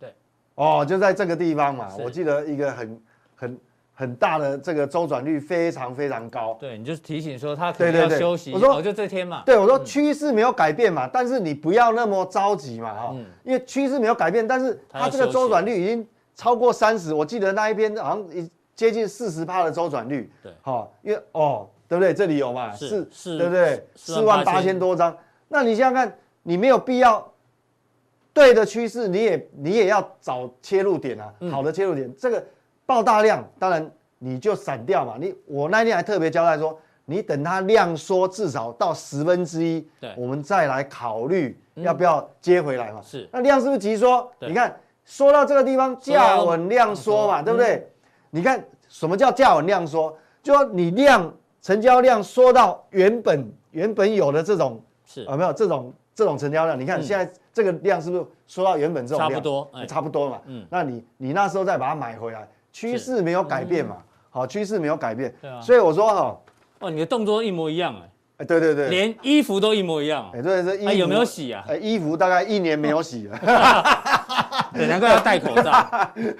[0.00, 0.12] 对，
[0.56, 3.02] 哦，就在这个地方嘛，我记得一个很
[3.36, 3.60] 很
[3.94, 6.56] 很大的这个周转率非常非常高。
[6.58, 8.52] 对，你就提醒说他可能要休息。
[8.52, 16.04] 我说就这天嘛，对我说趋势没有改变嘛，但是你不要那么着急嘛，哈，因为趋势没有改变，但是它这个周转率已经。
[16.34, 20.28] 超过三十，我记得那一边好像一接近四十趴的周转率。
[20.42, 22.12] 对，好，因为哦，对不对？
[22.12, 22.74] 这里有嘛？
[22.74, 23.86] 是是，对不对？
[23.94, 25.16] 四万八千多张。
[25.46, 27.24] 那你想想看，你没有必要
[28.34, 32.14] 对的趋势，你也你也要找切入点啊，好的切入点。
[32.18, 32.44] 这个
[32.84, 35.14] 爆大量，当然你就散掉嘛。
[35.18, 43.00] 你我那天还特别交代说，你等它量缩至少到十分之一，对，我们再来考虑要不要接回来嘛。
[43.00, 44.30] 是，那量是不是急缩？
[44.40, 44.78] 你看。
[45.06, 47.86] 说到这个地方，价稳量缩嘛，对不对？
[48.30, 50.16] 你看什么叫价稳量缩？
[50.42, 56.78] 就说你量成交量缩到原本原本有的这种是啊，没有这种这种成交量。
[56.78, 59.30] 你看现在这个量是不是说到原本这种量？
[59.30, 60.40] 差不多，差不多嘛。
[60.46, 63.96] 嗯，那你你那时候再把它买回来，趋势没有改变嘛？
[64.30, 65.34] 好，趋势没有改变。
[65.40, 65.60] 对啊。
[65.60, 66.40] 所以我说哈，
[66.80, 68.10] 哦，你的动作一模一样哎。
[68.38, 70.28] 哎，对对对，连衣服都一模一样。
[70.34, 71.64] 哎，对，这衣服有没有洗啊？
[71.68, 73.38] 哎，衣服大概一年没有洗了。
[74.74, 75.88] 对，难怪要戴口罩。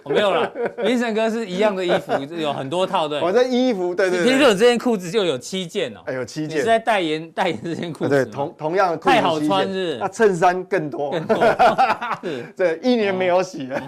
[0.03, 3.21] 我 没有了，Vincent 哥是一样的衣服，有很多套，对。
[3.21, 4.25] 我这衣服，对对。
[4.25, 6.01] 听说这件裤子就有七件哦。
[6.07, 6.57] 哎，有七件。
[6.57, 8.11] 你是在代言代言这件裤子？
[8.11, 9.11] 对，同同样的裤子。
[9.11, 9.97] 太好穿是。
[9.99, 11.13] 那衬衫更多。
[11.13, 11.37] 更多。
[12.57, 13.81] 对，一年没有洗了。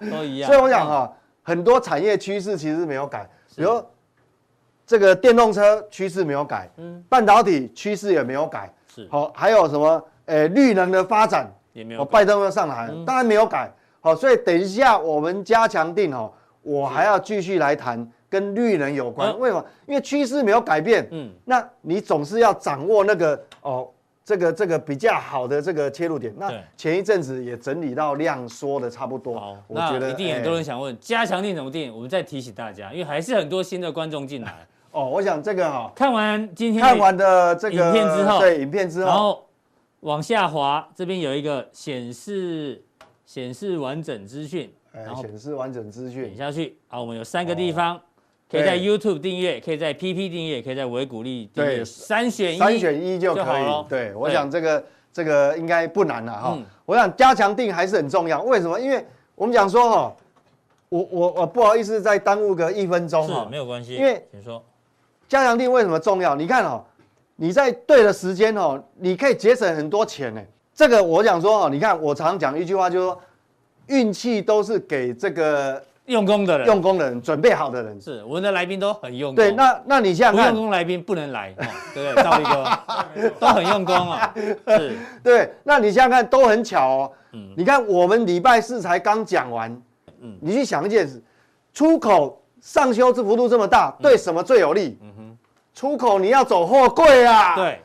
[0.00, 0.46] 都一样。
[0.50, 3.84] 所以我想哈，很多产业趋势其实没有改，比如
[4.86, 10.02] 这个电动车趋势没有改，嗯，半导体趋势也没有改，是好，还有什么？
[10.26, 13.70] 诶，绿能的发展也没有，拜登要上来，当然没有改，
[14.08, 19.64] 好，所以等一下我们加强定哦，我还要继续来谈跟绿能有关，为什么？
[19.86, 23.88] 因为趋势没有改变，嗯，那你总是要掌握那个哦。
[24.24, 29.40] 这个这个比较好的这个切入点，那前一阵子也整理到量缩的差不多。
[29.40, 31.90] 好，我觉得一定很多人想问，加强定怎么定？
[31.90, 34.54] 我们再提醒大家，因为还是很多新的观众进来。
[34.90, 39.46] 哦，我想这个哈，看完今天看完的这个影片之后，对影片之后，然后
[40.00, 42.84] 往下滑，这边有一个显示
[43.28, 46.78] 显示完整资讯，然后显示完整资讯，点下去。
[46.86, 48.00] 好，我们有三个地方。
[48.50, 53.84] 可以在 YouTube 订阅，可以在 PP 订阅，可以在维谷利订阅，三选一，三选一就可以。
[53.86, 56.58] 对，我想这个这个应该不难了哈。
[56.86, 58.80] 我想加强定还是很重要，为什么？
[58.80, 60.16] 因为我们讲说哈，
[60.88, 63.96] 我我我不好意思再耽误个一分钟哈，没有关系。
[63.96, 64.64] 因为请说，
[65.28, 66.34] 加强定为什么重要？
[66.34, 66.82] 你看哦，
[67.36, 70.42] 你在对的时间哦，你可以节省很多钱呢。
[70.78, 73.20] 这个我想说哦，你看我常讲一句话，就是说
[73.88, 75.82] 运气都是给这个。
[76.06, 79.34] 用功的人，用功的人，准备好的人，是我们的来宾都很用功。
[79.34, 81.54] 对，那那你想想看，不用功来宾不能来，
[81.92, 82.24] 对不对？
[82.24, 84.32] 赵力哥都很用功啊，
[84.68, 84.96] 是。
[85.22, 87.12] 对，那你想想看，都很巧哦。
[87.32, 89.70] 嗯，你看我们礼拜四才刚讲完，
[90.22, 91.22] 嗯，你去想一件事，
[91.74, 94.96] 出口上修之幅度这么大，对什么最有利？
[95.02, 95.38] 嗯哼，
[95.74, 97.82] 出口你要走货柜啊，对，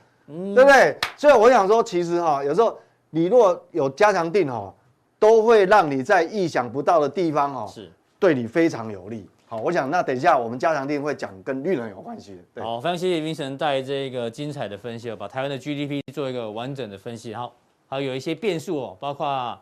[0.55, 0.97] 对不对？
[1.17, 2.79] 所以我想说，其实哈，有时候
[3.15, 4.73] 你若有加强定哦，
[5.19, 7.91] 都会让你在意想不到的地方哦，是。
[8.17, 9.29] 对你非常有利。
[9.45, 12.37] 好，我想那等一下我们加强定会讲跟绿能有关系的。
[12.55, 17.35] 对，好，非常谢谢 Vincent 带这个精彩的分析，把台湾的 GDP 做一个完整的分析。
[17.35, 17.53] 好，
[17.87, 19.55] 还有一些变数哦，包括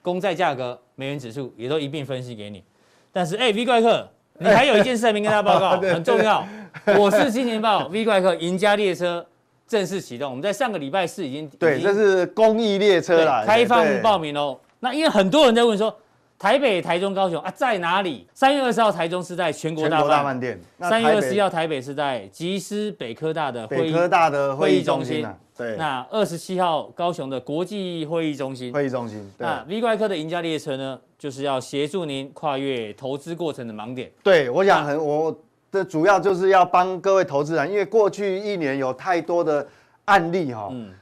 [0.00, 2.64] 公债价格、美元指数也都一并分析给你。
[3.12, 6.46] 但是，哎，V 怪客，你还有一件事还没跟大家报告， 很重要。
[6.98, 9.26] 我是金钱豹 V 怪客，赢家列车
[9.74, 10.30] 正式启动。
[10.30, 14.56] 我们在上个礼拜四已经对，这是公益列车啦，开放报名哦。
[14.78, 15.92] 那因为很多人在问说。
[16.36, 18.26] 台北、台中、高雄啊，在哪里？
[18.34, 25.24] 三月二十号，台中是在全国大饭店；三月二十一号，台北是在吉思北科大的北科大的会议中心。
[25.56, 28.72] 对，那二十七号，高雄的国际会议中心。
[28.74, 29.24] 会议中心。
[29.38, 34.10] 那 V 怪客的赢家列车呢，就是要协助您跨越投资过程的盲点。
[34.22, 35.34] 对，我想很，我
[35.74, 39.66] 的主要就是要帮各位投资人，因为过去一年有太多的
[40.06, 40.92] 案例哈，嗯，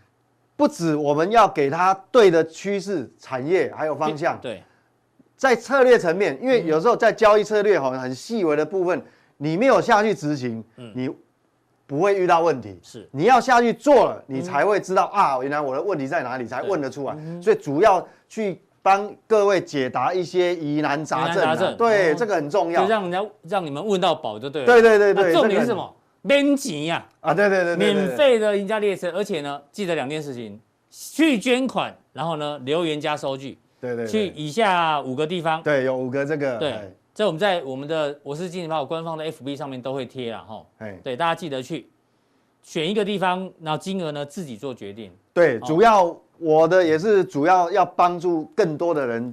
[0.57, 4.63] 不止我们要给他对的趋势、产业还有方向，对。
[5.37, 9.03] 在策略层面，因为有时候在交易策略哈很细微的部分，
[9.39, 10.63] 你没有下去执行，
[10.95, 11.11] 你
[11.85, 12.79] 不会遇到问题。
[12.81, 17.17] 是，你要下去做了，你才会知道啊，原来我的问题在哪里，才问得出来。
[17.41, 21.77] 所以主要去帮各位解答一些疑难杂症。
[21.77, 22.83] 对，这个很重要。
[22.83, 24.67] 就让人家让你们问到宝就对了。
[24.67, 25.33] 对对对对。
[25.33, 25.95] 重点是什么？
[26.23, 27.05] 免钱呀！
[27.21, 33.59] 啊，对对对，免费的赢家列车，而且呢，记得两件事情：去捐款，然后呢，留言加收据。
[33.81, 40.65] 对对，去以下五个地方，对，有五个这个，对，这我们在我们的我是金钱豹官方的 FB 上面都会贴了哈，
[41.03, 41.89] 对，大家记得去
[42.63, 45.11] 选一个地方，然后金额呢自己做决定。
[45.35, 49.33] 对，主要我的也是主要要帮助更多的人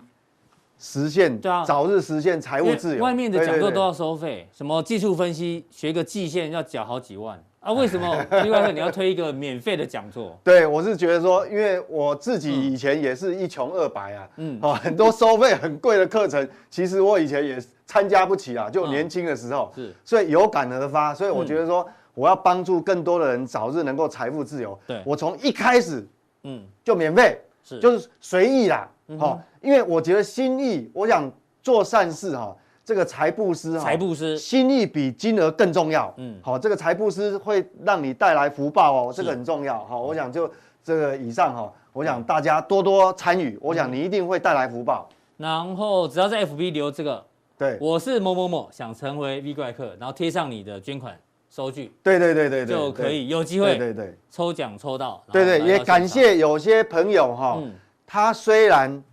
[0.78, 3.04] 实现，对啊，早日实现财务自由。
[3.04, 7.42] 外面的讲座都要收费，什么技术分析，学个季线要缴好几万。
[7.60, 8.16] 啊， 为什么？
[8.44, 10.40] 另外一个你要推一个免费的讲座？
[10.44, 24.80] 对，我是觉得说，因为我自己以前也是一穷二白啊，嗯，哦，很多收费很贵的课程，其实我以前也参加不起啊，就年轻的时候，是，所以有感而发，所以我觉得说，我要帮助更多的人早日能够财富自由。
[24.88, 26.08] 对，我从一开始，
[26.44, 32.56] 嗯，就免费，是，就是随意啦，好，因为我觉得心意，我想做善事哈。
[32.86, 36.12] 这个财布施哈，财布施心意比金额更重要。
[36.18, 39.86] 嗯，好，这个财布施会让你带来福报哦，这个很重要。
[39.86, 40.52] 好，我想就
[40.84, 45.08] 这个以上哈，我想大家多多参与，我想你一定会带来福报。
[45.38, 47.24] 然后只要在 FB 留这个，
[47.56, 51.16] 对，我是某某某，想成为 V 怪客，然后贴上你的捐款
[51.50, 55.24] 收据，对对对对，就可以有机会，对对，抽奖抽到。
[55.32, 57.62] 对对，也感谢有些朋友哈，
[58.06, 59.04] 他虽然。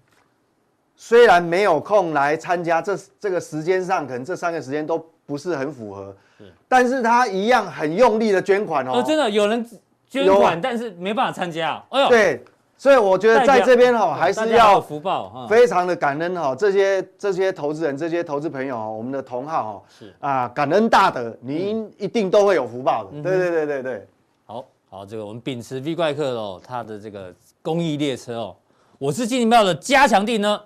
[0.99, 8.92] 虽然没有空来参加，这这个时间上可能这三个时间都不是很符合，是，但是他一样很用力的捐款哦。
[8.94, 9.62] 哦，真的有人
[10.09, 11.85] 捐款，但是没办法参加。
[11.90, 12.42] 哎呦，对，
[12.79, 23.23] 所以我觉得在这边哈，还是要福报哈，非常的感恩哈，这些这些投资人，这些投资朋友，我们的同好哈，是啊，感恩大德，您一定都会有福报的。
[23.23, 24.07] 对对对对对，
[24.45, 28.57] 好好，这个我们秉持 V 怪客哦，他的这个公益列车哦，
[28.99, 30.61] 我是金钱豹的加强地呢。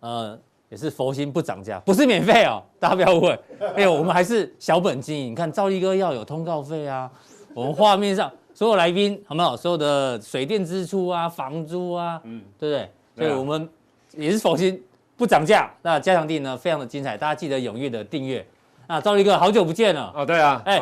[0.00, 0.38] 呃，
[0.68, 3.40] 也是佛心不涨价，不是免费哦， 大家不要误会。
[3.74, 5.30] 哎呦，我们还是小本经营。
[5.30, 7.10] 你看赵立哥要有通告费啊，
[7.54, 9.54] 我们画面上所有来宾好不好？
[9.56, 12.90] 所有的水电支出啊、房租啊，嗯，对不对？
[13.16, 13.68] 所以我们
[14.16, 14.80] 也是佛心
[15.16, 15.70] 不涨价。
[15.82, 18.46] 那加强地呢，非常的精彩，大家记得踊跃的订阅。
[18.86, 20.80] 那赵立哥好久不见了哦，对啊，哎。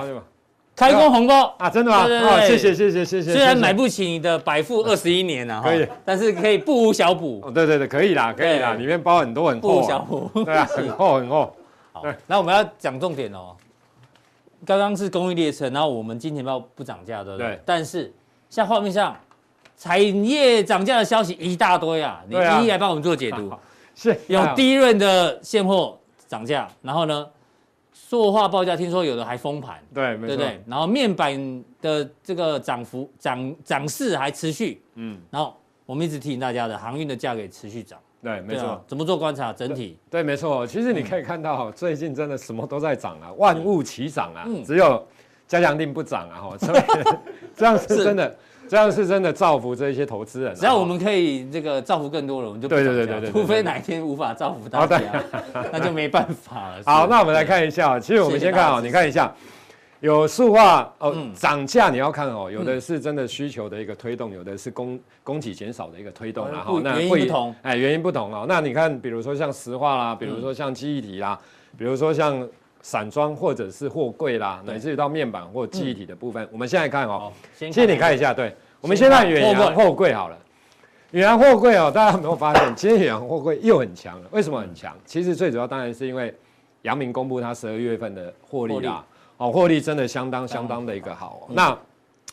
[0.74, 1.68] 开工红包啊！
[1.68, 2.06] 真的吗？
[2.06, 3.32] 对对对，谢谢谢谢谢谢。
[3.34, 7.42] 虽然买不起你的百富二十一年啊， 可以，但是可以不无小补。
[7.44, 9.68] 哦，对对对，可以啦，可以啦，里面包很多很厚。
[9.68, 10.30] 不无小补。
[10.46, 11.54] 对啊，很厚很厚。
[11.92, 13.54] 好，那我们要讲重点哦。
[14.64, 17.60] 刚刚是公益列车，然后我们金钱豹不涨价，对不对？
[17.64, 18.12] 但是
[18.48, 19.16] 像画面上
[19.76, 23.52] 产业涨价的消息一大堆啊，你一一来帮我们做解读。
[23.94, 27.26] 是，有低润的现货涨价，然后呢？
[27.94, 30.62] 塑化报价听说有的还封盘，对，对不对？
[30.66, 38.82] 然后面板的这个涨幅涨涨势还持续，嗯，然后我们一直提醒大家的航运的价格也持续涨，对，没错。
[38.86, 39.52] 怎么做观察？
[39.52, 40.66] 整体对，没错。
[40.66, 45.04] 其实你可以看到，最近真的什么都在涨啊，万物齐涨啊，只有
[45.48, 46.56] 加强定不涨啊，哈，
[47.56, 48.34] 这样是真的。
[48.68, 50.54] 这样是真的造福这一些投资人。
[50.54, 52.90] 只要我们可以这个造福更多人，我们就不涨价。
[52.90, 54.98] 对对对对，除非哪一天无法造福大家，
[55.70, 56.80] 那就没办法了。
[56.86, 58.00] 好，那我们来看一下。
[58.00, 59.30] 其实我们先看啊，你看一下，
[60.02, 68.44] 有塑化哦，涨价你要看哦，有的是真的需求的一个推动，有的是供供给减少的一个推动，然后那原因不同，哎，原因不同哦。
[68.48, 71.38] 那你看，比如说像石化啦，比如说像记忆体啦，
[71.78, 72.44] 比如说像
[72.80, 78.52] 散装或者是货柜啦，乃至于到面板或记忆体的部分，我们现在看哦，先你看一下，对。
[78.80, 80.36] 我们先看远洋货柜好了，
[81.12, 84.28] 远洋货柜哦，大家有没有发现，今天远洋货柜又很强了？
[84.32, 84.98] 为什么很强？
[85.04, 86.34] 其实最主要当然是因为
[86.82, 89.04] 阳明公布它十二月份的获利啦，
[89.42, 91.48] 哦，获利真的相当相当的一个好。
[91.50, 91.76] 那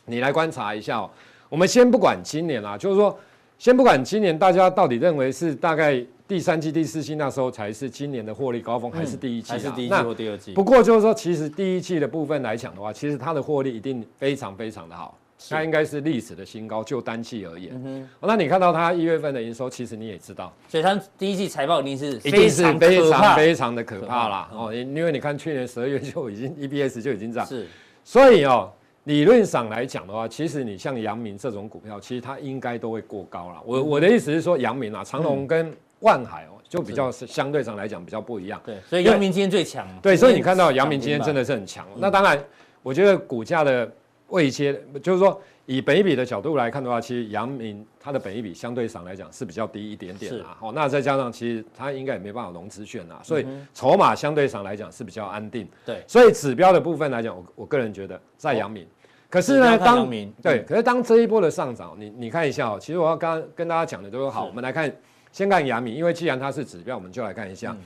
[0.05, 1.09] 你来观察一下哦，
[1.49, 3.17] 我们先不管今年啦，就是说，
[3.57, 9.51] 先不管今年，大家到底认为是大概第三季、第四季那时候才是今年的获利高峰，还是第一季？
[9.51, 10.53] 还是第一季或第二季？
[10.53, 15.17] 不过就是说，其实第一季的部分来讲的话，其实它的获利一定非常非常的好。
[15.47, 18.09] 它应该是历史的新高，就单季而言。
[18.19, 24.49] 那你看到它一月份的营收，其实你也知道，所以它第一季财报一定是一定是非常非常的可怕啦。
[24.51, 27.45] 哦，因为你看去年十二月就已经 EPS 就已经涨。
[27.45, 27.65] 是。
[28.03, 28.69] 所以哦，
[29.05, 33.61] 理论上来讲的话，其实你像阳明这种股票，其实它应该都会过高了。
[33.65, 38.61] 我我的意思是说，阳明啊，长隆跟万海哦，就比较是相对上来讲比较不一样。
[38.65, 38.75] 对。
[38.89, 39.87] 所以阳明今天最强。
[40.01, 41.87] 对，所以你看到阳明今天真的是很强。
[41.95, 42.37] 那当然，
[42.83, 43.89] 我觉得股价的。
[44.29, 50.55] 位阶就是说，以本益比的角度来看的话，其实阳明它的本益比相对上来讲是比较低一点点啦。
[50.59, 55.67] 好，那再加上其实它应该也没办法融资券啊，所以筹码相对上来讲是比较安定。
[55.85, 58.87] 对，所以指标的部分来讲，我我个人觉得在阳明。
[59.29, 60.09] 可是呢，当
[60.41, 64.91] 对，可是当这一波的上涨，你你看一下哦，其实我要刚刚跟大家讲的都是好，我们来看，
[65.31, 67.77] 先看阳明，因为既然它是指标，我们就来看一下。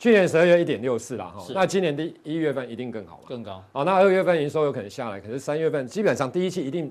[0.00, 3.24] 去年十二月一点六四了哈，那今年第一月份一定更好嘛？
[3.28, 3.62] 更高。
[3.72, 6.90] 哦，那二月份营收有可能下来，可是三月份基本上第一期一定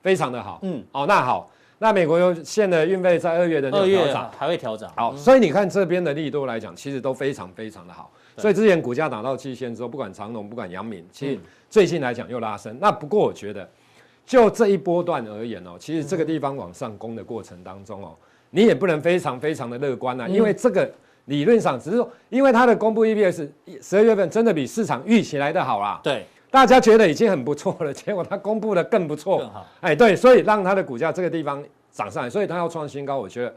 [0.00, 0.58] 非常的好。
[0.62, 0.82] 嗯。
[0.92, 4.90] 哦，那好，那美国有限的运费在二月的那个调涨，还会调涨。
[4.96, 8.10] 好，所以你看这边的力度来讲，其实都非常非常的好。
[8.38, 11.38] 所以之前股价打到季线之后，不管长隆，不管阳明，其实
[11.68, 12.74] 最近来讲又拉升。
[12.80, 13.68] 那不过我觉得，
[14.24, 18.16] 就这一波段而言哦，其实这个地方往上攻的过程当中哦，
[18.48, 20.90] 你也不能非常非常的乐观啊，因为这个。
[21.26, 23.48] 理论上只是说，因为它的公布 EPS
[23.80, 26.00] 十二月份真的比市场预期来的好啦。
[26.02, 29.38] 对，大家觉得已经很不错了，结果它公布的更不错。
[29.38, 29.66] 更好。
[29.80, 33.54] 哎，对，所以让它的股价这个地方涨上来，所以它要创新高，我觉得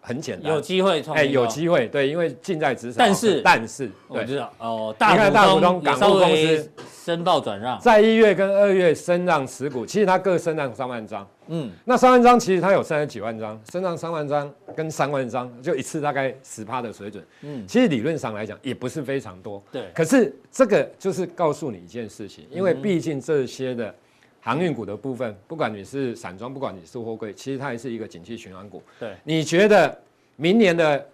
[0.00, 0.52] 很简单。
[0.52, 1.16] 有机会创。
[1.16, 2.94] 哎，有机会，对，因为近在咫尺。
[2.96, 5.16] 但是，但是，我知道哦，大
[5.52, 6.70] 股东港务公司
[7.04, 11.26] 申报转让，在一月跟二月升让持股，其实它各升让三万张。
[11.52, 17.24] 嗯，那三万张其实它有三十几万张，升上三万张跟三万张就一次大概十趴的水准。
[17.42, 19.60] 嗯，其实理论上来讲也不是非常多。
[19.72, 23.92] 对，可是这个就是告诉你一件事情，因为毕竟这些的
[24.40, 28.82] 航运股的部分，不管你是散装，不管你是货柜，其实它也是一个景气循环股。
[28.98, 29.96] 对，你觉得
[30.36, 31.06] 明年的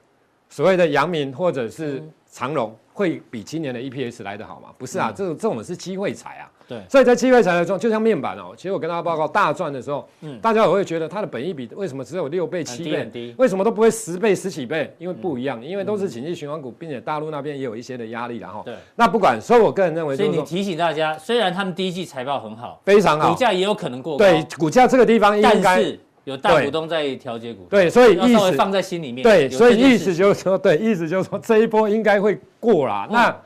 [0.48, 4.72] 所谓的阳明或者是长荣会比今年的 EPS 来得好吗？
[4.78, 6.50] 不是啊，这种这种是机会财啊。
[6.68, 12.98] 对，所以在机会财的中，就像面板哦，其实我跟大家报告大赚的时候，嗯，大家也会觉得它的本益比为什么只有六倍、七倍？
[12.98, 14.92] 很低，为什么都不会十倍、十几倍？
[14.98, 25.80] 因为不一样，因为都是景气循环股，并且大陆那边也有一些的压力，然后对，那不管，所以我个人认为，所以你提醒大家，虽然他们第一季财报很好，非常好，股价也有可能过高，对，股价这个地方应该
[26.24, 33.36] 有大股东在调节股，对，所以意思放在心里面，对，所以意思就是说，对，意思就是说这一波应该会过啦，那。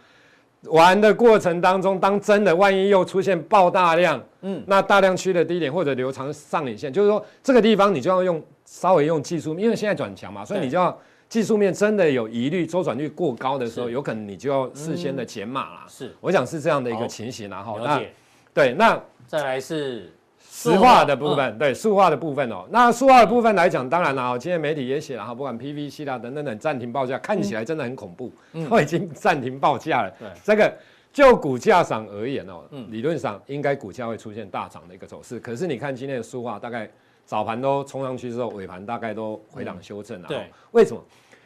[0.64, 10.96] 玩的过程当中，当真的万一又出现爆大量，嗯，那大量区的低点或者留长上影线，就是说这个地方你就要用稍微用技术，因为现在转强嘛，所以你就要
[11.28, 15.86] 技术面真的有疑虑，周转率过高的时候，有可能你就要事先的减码啦。
[15.88, 18.02] 是，我想是这样的一个情形然后那。
[18.52, 20.12] 对，那再来是
[20.60, 22.66] 石化的部分，对，塑化的部分哦。
[22.68, 28.30] 那塑化的部分来讲，当然了，今天媒体也写了哈，不管 PVC 啦等等等暂停报价，看起来真的很恐怖，
[28.68, 30.12] 都已经暂停报价了。
[30.18, 30.70] 对，这个
[31.10, 35.40] 就股价上而言哦，理论上应该股价会出现大涨的一个走势。
[35.40, 36.90] 可是你看今天的塑化，大概
[37.24, 40.28] 早盘都冲上去之后，尾盘大概都回档修正了。
[40.28, 41.02] 对，为什么？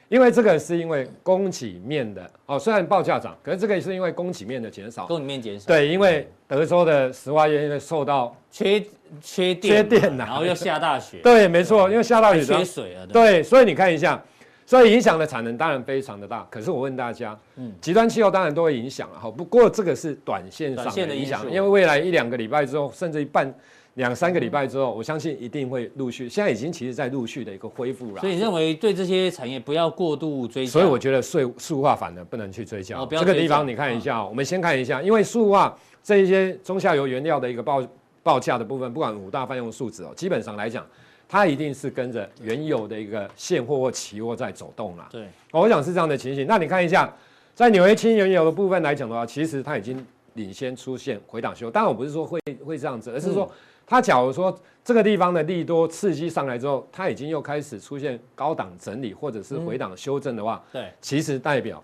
[0.09, 5.07] 因为这个是因为供给面的哦，虽然报价涨，可是这个也是因为供给面的减少。
[5.07, 5.67] 供给面减少。
[5.67, 8.81] 对，因为德州的石化业因为受到缺
[9.23, 11.19] 缺电，缺电呐，然后又下大雪。
[11.23, 13.07] 对，没错，因为下大雪缺水了。
[13.07, 14.23] 对，所以你看一下，
[14.67, 16.47] 所以影响的产能当然非常的大。
[16.51, 19.31] 可是我问大家，嗯，极端气候当然都会影响了哈。
[19.31, 23.53] 不过这个是短线上的影响，因为未来一两个礼拜之后，甚至一半。
[23.95, 26.29] 两三个礼拜之后，我相信一定会陆续。
[26.29, 28.21] 现在已经其实在陆续的一个恢复了。
[28.21, 30.73] 所以你认为对这些产业不要过度追加？
[30.73, 32.99] 所以我觉得塑塑化反而不能去追加。
[32.99, 37.87] 哦、这个地方你看一下，哦、我们先看一下，因为塑化这一些中下游原料的一个报
[38.23, 40.85] 报价的部分，不管五大泛用数值哦，基本上来讲，
[41.29, 45.09] 它一定是跟着原有的一个现货或期货在走动啦。
[45.13, 46.45] 对，我想是这样的情形。
[46.49, 47.15] 那你看一下，
[47.55, 51.71] 在纽约轻原油的部分来讲的话，其实它已经领先出现回档修。
[51.71, 53.45] 当然我不是说会会这样子，而是说。
[53.45, 53.55] 嗯
[53.87, 61.83] 它假如说这个地方的利多刺激上来之后，它已经又开始出现高档整理或者是回档修正的话，对，其实代表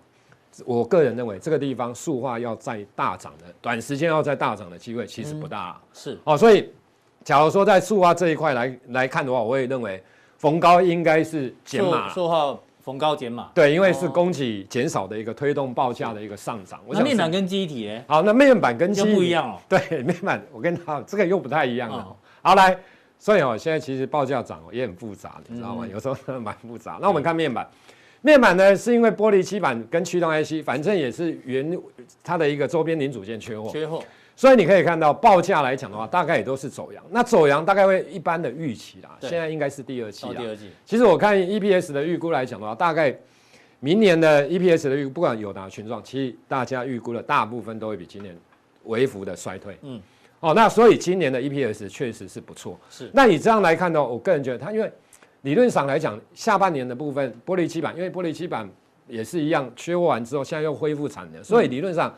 [0.65, 5.79] 我个人认为这个地方塑化要再大涨的，短时间要再大涨的机会其实不大。
[5.93, 6.69] 是哦，所以
[7.23, 10.03] 假如说在塑化这一块来来看的话，我也认为
[10.37, 12.09] 逢高应该是减码。
[12.09, 13.49] 塑化逢高减码。
[13.53, 16.79] 对，因为是供给减少的一个推动报价的一个上涨。
[16.89, 18.03] 那面板跟记忆体呢？
[18.07, 19.59] 好，那面板跟记忆体不一样哦。
[19.69, 22.15] 对，面板我跟他这个又不太一样了。
[22.41, 22.77] 好来，
[23.19, 25.85] 所以哦，现在其实报价涨也很复杂，你知道吗？
[25.87, 26.97] 有时候蛮复杂。
[27.01, 27.69] 那我们看面板，
[28.21, 31.79] 面板呢是因为玻璃基板跟驱动 IC，反正也是原
[32.23, 34.03] 它的一个周边零组件缺货，缺货。
[34.41, 37.03] 所以你可以看到报价来讲的话，大概也都是走阳。
[37.11, 40.33] 那走阳大概会一般的预期啦，现在应该是第二季啦。
[40.35, 40.71] 第二季。
[40.83, 43.15] 其实我看 EPS 的预估来讲的话，大概。
[43.83, 48.35] 明年的 EPS 的预估，不管有达群状，其实大家预估的大部分都会比今年
[48.83, 49.75] 微幅的衰退。
[49.81, 49.99] 嗯，
[50.39, 52.79] 哦，那所以今年的 EPS 确实是不错。
[52.91, 54.91] 是，那你这样来看的话，我个人觉得它，因为
[55.41, 58.69] 理论上来讲，下半年的部分玻璃基板，因为玻璃基板
[59.07, 62.15] 也是一样，缺货完之后，现在又恢复产能，所以理论上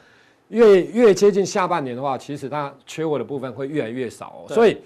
[0.53, 4.45] 越越接近下半年的话，其实它缺货的部分会越来越少。
[4.47, 4.77] 所以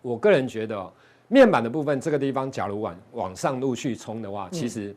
[0.00, 0.92] 我个人觉得，
[1.28, 4.94] 面板的部分这个地方，假如往往上陆续冲的话，其实。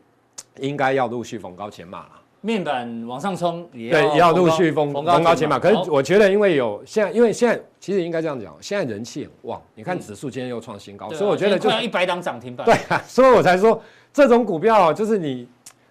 [0.60, 2.10] 应该要陆续逢高减码了，
[2.40, 5.58] 面板往上冲，对，也要陆续逢逢高减码。
[5.58, 9.60] 可是我觉得，因为有现在，因为现在其实应该这样讲，现在人气很旺。
[9.74, 12.64] 你看指数今天又创新高，所以我觉得就一百档涨停板。
[12.64, 13.80] 对啊，所以我才说
[14.14, 15.46] 这种股票就是你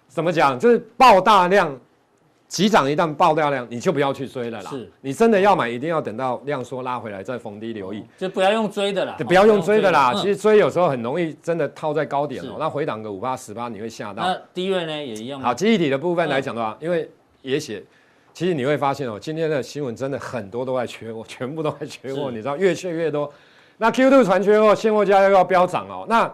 [0.08, 1.76] 怎么讲，就是爆大量。
[2.48, 4.70] 急涨一旦爆掉量，你就不要去追了啦。
[4.70, 8.04] 是，你真的要买，一定要等到量缩拉回来再逢低留意。
[8.16, 10.14] 就不要用追的啦，就不要用追的啦。
[10.14, 14.22] 其实追有时候很容易真的套在高点哦，那回档个五八十八，你会吓到。
[14.22, 15.40] 那低位呢也一样。
[15.40, 17.10] 好，记忆体的部分来讲的话，因为
[17.42, 17.82] 也写，
[18.32, 23.28] 其实你会发现哦，今天的新闻真的很多都在缺货，全部都在缺货，你知道越缺越多。
[23.78, 26.32] 那 Q2 传缺货，现货价又要飙涨哦，那。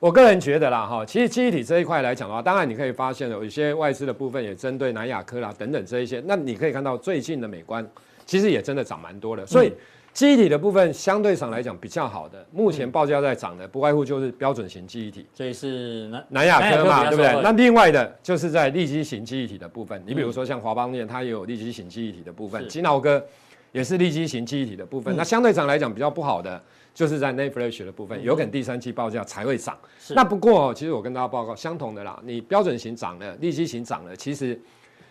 [0.00, 7.84] 我个人觉得啦，哈，其实记忆体这一块来讲的话，当然你可以发现有一些外资的部分也针对南亚科啦等等这一些，那你可以看到最近的美观，
[8.24, 9.44] 其实也真的涨蛮多的。
[9.44, 9.72] 所以
[10.12, 17.42] 记忆体的部分相对上来讲比较好的，目前报价在涨的，不外乎就是标准型记忆体，所以是南南亚科嘛，对不对？
[17.42, 23.20] 那另外的就是在立基型记忆体的部分，你比如说像华邦电，它也有立基型记忆体的部分，金脑哥
[23.72, 26.62] 也是立基型记忆体的部分，那相对上来讲比较不好的。
[26.98, 29.78] 就是在 NAND Flash 的部分，有可能第三期报价才会涨。
[30.00, 34.60] 是那不过，其实我跟大家报告相同的啦，你标准型涨了，利息型涨了，其实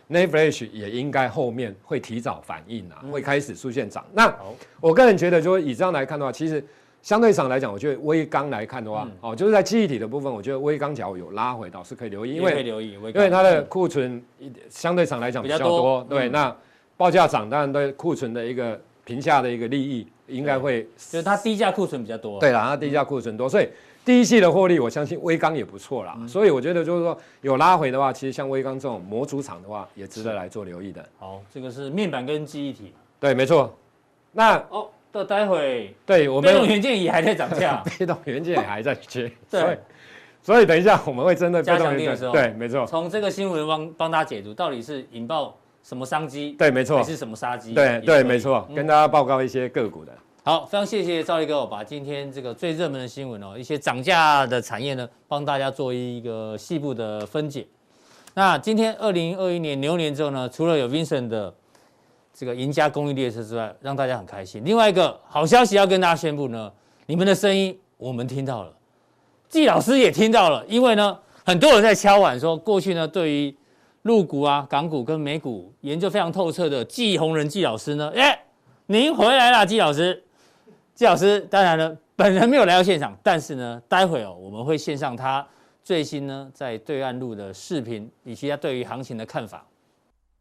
[0.09, 4.05] NAND Flash 也应该后面会提早反应啊，嗯、会开始出现涨。
[4.11, 6.61] 那好我个人觉得，就以这样来看的话，其实
[7.01, 14.21] 相对上来讲，我觉得威刚来看的话，哦、嗯，就是在记忆体的部分，我觉得威刚假如有拉回，倒是可以留意，因为因为它的库存
[14.69, 15.69] 相对上来讲比较多。
[15.69, 16.57] 多对，嗯、那
[16.97, 18.77] 报价涨，当然对库存的一个
[19.07, 20.05] 评价的一个利益。
[20.27, 22.37] 应该会，就是它低价库存比较多。
[22.37, 23.69] 对啦，它低价库存多，所以
[24.03, 26.17] 第一季的获利，我相信威刚也不错啦。
[26.27, 31.01] 所以我觉得就是说有拉回的话，其实像威刚这种模组厂的话，也值得来做留意的。
[31.17, 32.91] 好，这个是面板跟记忆体。
[33.21, 33.73] 对，没错。
[34.33, 39.31] 那哦，到待会，对我们被动元件也还在涨价， 被动元件也还在缺。
[39.49, 39.79] 对，
[40.43, 42.85] 所以等一下我们会针对被动元件的时候，对，没错。
[42.85, 45.57] 从这个新闻帮帮大家解读，到底是引爆
[45.87, 46.51] 什么商机？
[46.59, 47.01] 对，没错。
[47.01, 47.73] 是什么杀机？
[47.73, 48.67] 对对，没错。
[48.75, 50.11] 跟大家报告一些个股的。
[50.43, 57.65] 好，非常谢谢赵力哥，我把今天这个最热门的新闻哦，一些涨价的产业呢，帮大家做一个细部的分解。
[58.33, 61.53] 那今天二零二一年牛年之后呢，除了有 Vincent 的
[62.33, 64.61] 这个赢家公益列车之外，让大家很开心。
[64.65, 66.69] 另外一个好消息要跟大家宣布呢，
[67.05, 68.73] 你们的声音我们听到了，
[69.47, 73.55] 季老师也听到了，因为呢，很多人在敲碗说，过去呢，对于
[74.07, 78.39] 陆股啊、港股跟美股研究非常透彻的季鸿仁季老师呢，耶，
[78.85, 80.23] 您回来了，季老师。
[80.95, 85.45] 季老师，当然了，本人没有来到现场，但是呢，待会哦，我们会献上他
[85.83, 89.67] 最新呢在对岸录的视频，以及他对于行情的看法。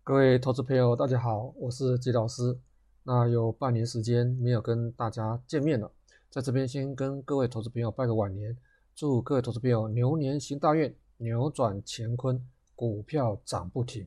[0.04, 2.56] 各位投资朋友，大家好，我是季老师。
[3.02, 5.90] 那有半年时间没有跟大家见面了，
[6.30, 8.56] 在这边先跟各位投资朋友拜个晚年，
[8.94, 12.40] 祝各位投资朋友牛年行大运，扭转乾坤，
[12.76, 14.06] 股票涨不停。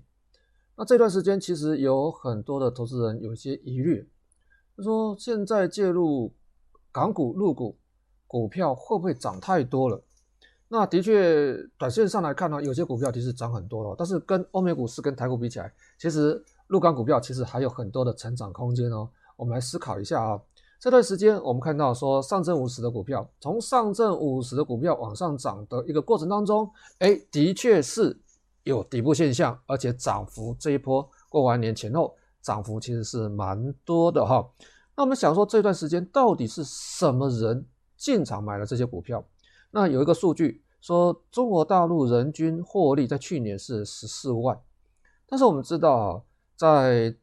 [0.78, 4.10] 那这段时间其实有很多的投资人有一些疑虑，
[4.78, 6.34] 就说现在介入。
[6.92, 7.78] 港股、陆股
[8.26, 10.04] 股票会不会涨太多了？
[10.70, 13.96] 那的确，短线上来看呢，有些股票其实涨很多了。
[13.96, 19.08] 但是跟欧美股市、跟台股比起来，其实陆港股票其实还有很多的成长空间哦。
[19.38, 20.42] 我们来思考一下啊，
[20.80, 26.68] 这段时间我们看到说，上证五十的股票，从上证五十的股票往上涨的一个过程当中，
[26.98, 28.20] 哎，的确是
[28.70, 34.48] 有底部现象，而且涨幅这一波过完年前后，涨幅其实是蛮多的哈。
[34.96, 37.66] 那我们想说，这段时间到底是什么人
[37.98, 39.26] 进场买了这些股票？
[39.72, 44.60] 那有一个数据说，中国大陆人均获利在去年是十四万，
[45.28, 46.22] 但是我们知道啊，
[46.56, 47.16] 在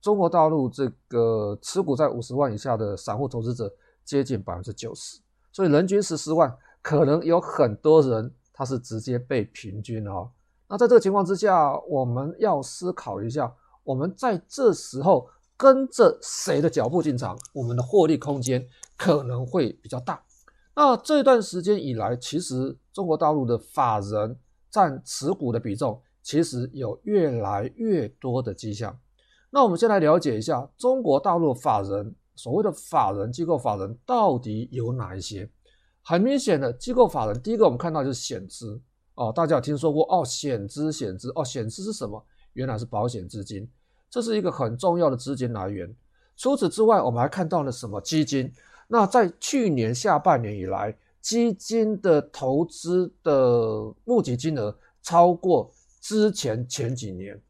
[0.00, 3.72] 中国大陆这个持股在五十万以下的散户投资者
[4.04, 5.20] 接近百分之九十，
[5.52, 10.30] 所以人均十四万，可能有很多人他是直接被平均了哦。
[10.68, 15.28] 那在这个情况之下，我们要思考一下，我们在这时候。
[15.56, 20.20] 跟着谁的脚步进场，我们的获利空间可能会比较大。
[20.74, 24.36] 那这段时间以来，其实中国大陆的法人
[24.68, 28.98] 占持股的比重，其实有越来越多的迹象。
[29.48, 35.48] 那我们先来了解一下中国大陆法人，所谓的法人机构法人到底有哪一些？
[36.02, 38.82] 很明显的机构法人，第一个我们看到就是险资
[39.14, 42.24] 哦，大家有听说过哦，险资险资哦，险资是什么？
[42.54, 43.68] 原来是保险资金。
[44.10, 45.92] 这是一个很重要的资金来源。
[46.36, 48.52] 除此之外，我们还看到了什么基金？
[48.88, 57.40] 那在去年下半年以来，基金的投资的募集金额超过之前前几年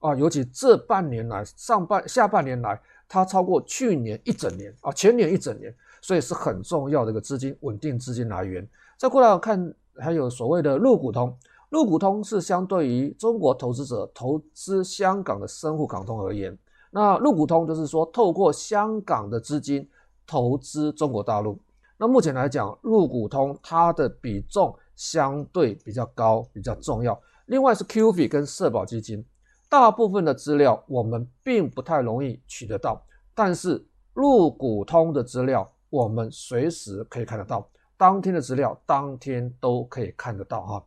[0.00, 8.66] 啊，尤其这半年来，上半下半年来，它超过去年一整年啊，前年一整年，所以是很重要的一个资金稳定资金来源。
[8.98, 11.36] 再过来看，还有所谓的陆股通。
[11.70, 16.56] 陆股通是相对于中国投资者投资香港的深沪港通而言，
[16.90, 19.88] 那陆股通就是说透过香港的资金
[20.26, 21.58] 投资中国大陆。
[21.96, 27.18] 那目前来讲，陆股通它的比重相对比较高，比较重要。
[27.46, 29.24] 另外是 QF 跟社保基金，
[29.70, 33.02] 大部分的资料我们并不太容易取得到，
[33.34, 33.82] 但是
[34.14, 37.66] 陆股通的资料我们随时可以看得到，
[38.02, 40.84] 当天的资料当天都可以看得到哈。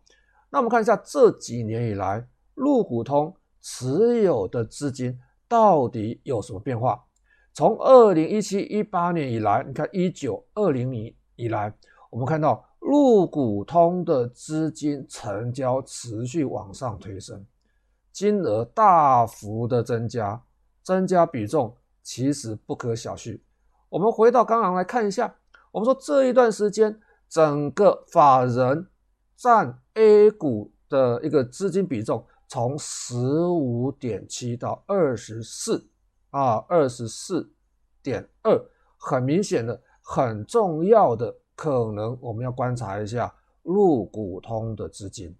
[0.49, 7.01] 那我们看一下这几年以来，陆股通持有的资金到底有什么变化？
[7.53, 11.74] 从二零一七一八年以来，你看一九二零年以来，
[12.09, 17.45] 我们看到陆股通的资金成交持续往上推升，
[18.11, 20.43] 金额大幅的增加，
[20.84, 23.39] 增加比重其实不可小觑。
[23.88, 25.34] 我们回到刚刚来看一下，
[25.72, 26.99] 我们说这一段时间
[27.30, 28.88] 整个法人
[29.36, 35.89] 占 A 股的一个资金比重从十五点七到二十四
[36.30, 37.51] 啊，二十四
[38.03, 38.57] 点二，
[38.97, 45.36] 很明显的，很重要的，可能我们要观察一下入股通的资金。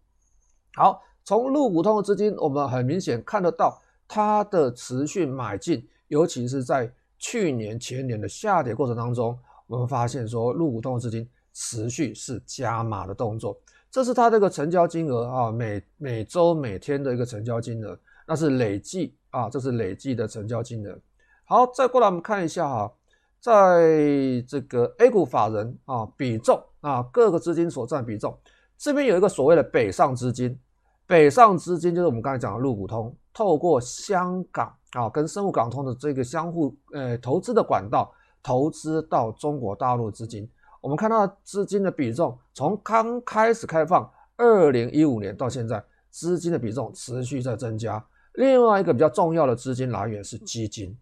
[0.74, 13.60] 好，从入股通的资金，我们很明显看得到它的持续买进，尤其是在去年前年的下跌过程当中，我们发现说入股通的资金持续是加码的动作。
[13.90, 17.98] 这是它这个成交金额啊，每每周每天的一个成交金额，
[18.28, 21.00] 那是累计啊，这是累计的成交金额。
[21.46, 22.92] 好，再过来我们看一下哈，
[23.40, 28.38] 在这个 A 股法人啊比重啊各个资金所占比重，
[28.78, 30.60] 这边有一个所谓的北上资金，
[31.08, 40.50] 北上资金就是我们刚才讲的陆股通，透过香港啊跟深沪港通的这个相互呃投资的管道，投资到中国大陆资金。
[40.86, 44.08] 我们看到资金的比重从刚开始开放，
[44.38, 48.06] 二零一五年到现在，资金的比重持续在增加。
[48.34, 50.96] 另外一个比较重要的资金来源是基金，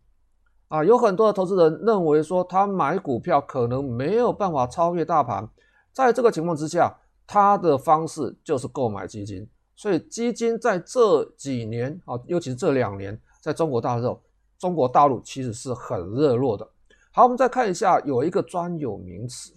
[0.69, 5.45] 啊，有很多的投资人认为说，他买股票可能没有办法超越大盘，
[5.91, 9.45] 在这个情况之下，他的方式就是购买基金。
[9.75, 14.17] 所以基金在这几年啊，尤其是这两年，在中国大陆，
[14.57, 16.65] 中国大陆其实是很热络的。
[17.11, 19.51] 好，我们再看一下，有一个专有名词，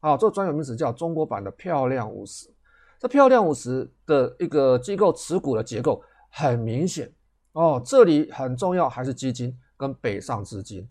[0.00, 2.48] 啊，这个专有名词叫中国版的漂亮五十。
[2.98, 7.12] 这漂亮五十的一个机构持股的结构很明显
[7.52, 10.88] 哦，这里很重要还是基金跟北上资金，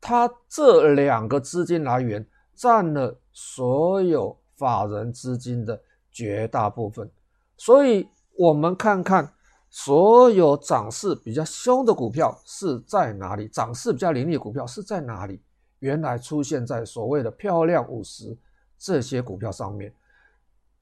[0.00, 5.80] 它这两个资金来源占了所有法人资金的
[6.12, 7.10] 绝大部分，
[7.56, 8.08] 所以。
[8.38, 9.32] 我们看看
[9.70, 13.48] 所有涨势比较凶的股票是在哪里？
[13.48, 15.40] 涨势比较凌厉的股票是在哪里？
[15.78, 18.36] 原来出现在所谓的漂亮五十
[18.78, 19.92] 这些股票上面。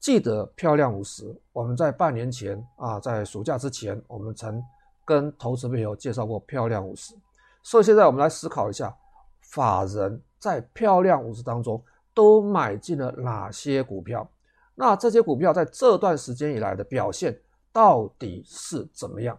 [0.01, 4.63] 记得漂亮五十，我们在半年前啊，在暑假之前，我们曾
[5.05, 7.15] 跟投资朋友介绍过漂亮五十。
[7.63, 8.95] 所以现在我们来思考一下，
[9.41, 11.83] 法人在漂亮五十当中
[12.13, 14.31] 都买进了哪些股票？
[14.75, 17.41] 那这些股票在这段时间以来的表现
[17.73, 19.39] 到底是怎么样？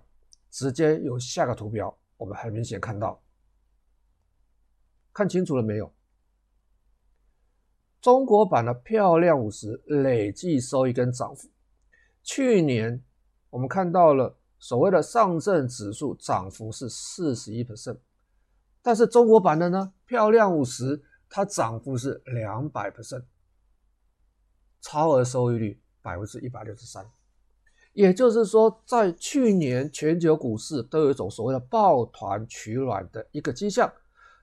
[0.49, 3.22] 直接由下个图表，我们很明显看到，
[5.14, 5.91] 看清楚了没有？
[8.06, 11.49] 中国版的漂亮五十累计收益跟涨幅，
[12.22, 13.03] 去年
[13.49, 17.97] 我们看到了所谓的上证指数涨幅是四十一 percent，
[18.84, 23.24] 但是中国版的呢，漂亮五十它涨幅是两百 percent。
[24.82, 27.03] 超额收益率百分之一百六十三，
[27.93, 33.91] 也就是说，在去年全球股市都有一种所谓的抱团取暖的一个迹象。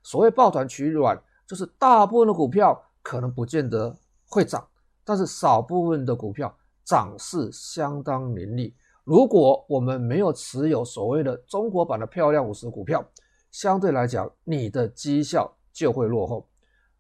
[0.02, 3.94] 所谓抱团取暖，就是大部分的股票可能不见得
[4.28, 4.66] 会涨，
[5.05, 8.74] 但是少部分的股票涨势相当凌厉。
[9.05, 13.05] 如果我们没有持有所谓的中国版的漂亮五十股票，
[13.50, 16.48] 相对来讲，你的绩效就会落后。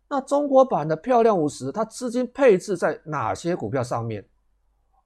[0.08, 4.22] 那中国版的漂亮五十，它资金配置在哪些股票上面？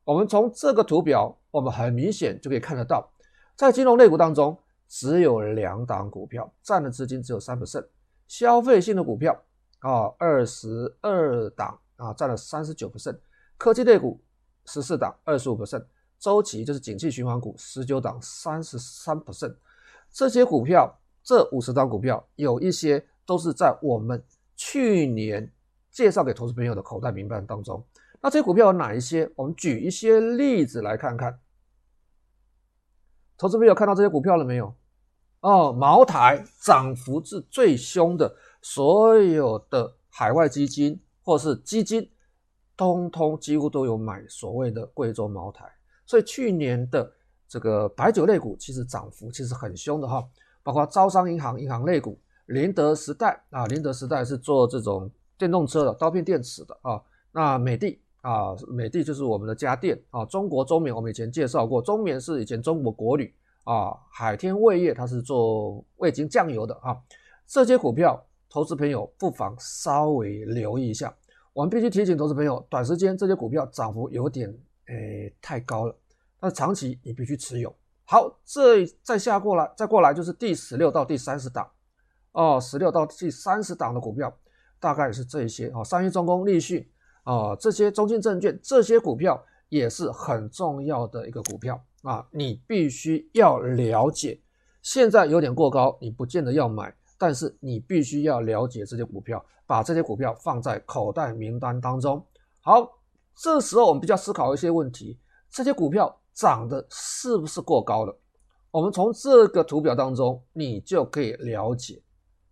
[0.04, 3.08] 我们从这个图表，我们很明显就可以看得到，
[3.54, 7.86] 在金融类股当中，只有两档股票占的资金只有三 percent，
[8.26, 9.36] 消费性的股票
[9.80, 13.18] 啊二十二档啊占了三十九 percent，
[13.56, 14.20] 科技类股
[14.64, 15.84] 十四档二十五 percent，
[16.18, 19.54] 周期就是景气循环股十九档三十三 percent，
[20.10, 24.22] 这些股票这五十档股票有一些都是在我们。
[24.58, 25.52] 去年
[25.90, 27.84] 介绍给投资朋友的口袋名单当中，
[28.22, 29.30] 那这些股票有哪一些？
[29.36, 31.38] 我们举一些例子来看看。
[33.36, 34.74] 投资朋友看到这些股票了没有？
[35.40, 38.34] 哦，茅台涨幅是最凶的，
[38.68, 42.10] 所有的海外基金或是基金，
[42.76, 45.64] 通通几乎都有买所谓的贵州茅台。
[46.04, 47.08] 所以去年的
[47.46, 50.28] 这个白酒类股其实涨幅其实很凶的哈，
[50.64, 52.18] 包括招商银行银行类股。
[52.46, 55.08] 宁德时代啊，宁德时代是做这种
[55.38, 57.00] 电动车的刀片电池的啊。
[57.30, 60.24] 那美的啊，美的就是我们的家电啊。
[60.24, 63.96] 中国中棉我们以前介绍过，中棉是以前中国国旅啊。
[64.10, 66.96] 海天味业它是做味精酱油的啊。
[67.46, 68.20] 这些股票，
[68.56, 71.14] 投资朋友不妨稍微留意一下。
[71.52, 74.48] 我们必须提醒投资朋友，短时间这些股票涨幅有点
[74.86, 75.94] 诶、哎、太高了，
[76.40, 77.70] 但是长期你必须持有。
[78.06, 81.70] 好，这再下过来，再过来就是第十六到第三十档。
[82.32, 84.34] 哦，十六到第三十档的股票，
[84.80, 85.84] 大概是这一些哦。
[85.84, 86.88] 三一重工、立讯
[87.24, 94.40] 啊，这些中信证券这些股票也是很重要的一个股票啊，你必须要了解。
[94.80, 102.24] 现在有点过高，你不见得要买，但是你必须要了解这些股票，把这些股票放在口袋名单当中。
[102.60, 102.98] 好，
[103.34, 105.18] 这时候我们比较思考一些问题：
[105.50, 108.18] 这些股票涨的是不是过高了？
[108.70, 112.02] 我们从这个图表当中，你就可以了解。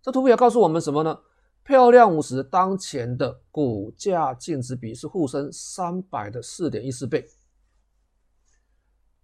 [0.01, 1.19] 这图表告诉我们什么呢？
[1.63, 7.27] 漂亮五十当前的股价净值比是沪深三百的四点一四倍，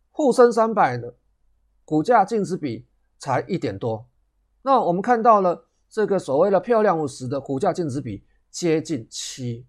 [0.09, 1.15] 沪深三百的
[1.85, 2.87] 股价净值比
[3.19, 4.07] 才一点多。
[4.61, 9.65] 那我们看到了这个所谓的漂亮五十的股价净值比接近七，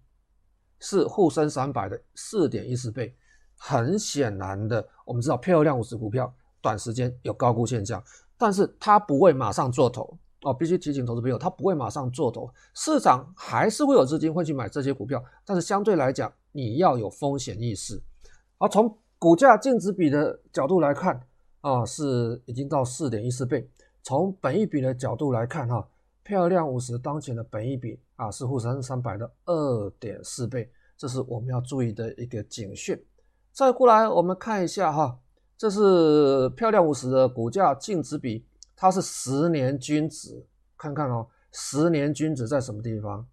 [0.79, 3.15] 是沪深三百的四点一四倍。
[3.57, 8.03] 很显然的，我们知道漂亮五十股票短时间有高估现象，
[8.37, 10.17] 但是它不会马上做头。
[10.45, 18.03] 哦，必须提醒投资朋友，他不会马上做头，市场还是会有资金会去买这些股票，但是相对来讲，你要有风险意识。
[18.57, 21.25] 而从股价净值比的角度来看，
[21.61, 23.69] 啊，是已经到四点一四倍。
[24.03, 25.87] 从本益比的角度来看，哈，
[26.23, 33.01] 漂亮五十当前的本益比啊，是沪深三百的二点四倍，这是我们要注意的一个警讯。
[33.51, 35.17] 再过来，我们看一下哈，
[35.57, 38.45] 这是漂亮五十的股价净值比。
[38.75, 40.45] 它是十年均值
[40.75, 43.25] 看看哦，十年均值在什么地方？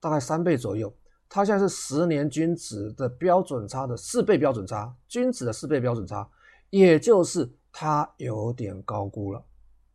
[0.00, 0.90] 大概三倍左右。
[1.28, 6.26] 它现在是十年均值的标准差的四倍标准差，均值的四倍标准差，
[6.70, 9.44] 也就是它有点高估了，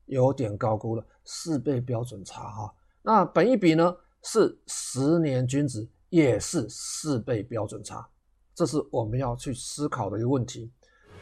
[0.07, 2.73] 有点高估了四倍标准差哈。
[3.01, 8.05] 那本一比呢是十年均值，也是四倍标准差，
[8.53, 10.69] 这是我们要去思考的一个问题。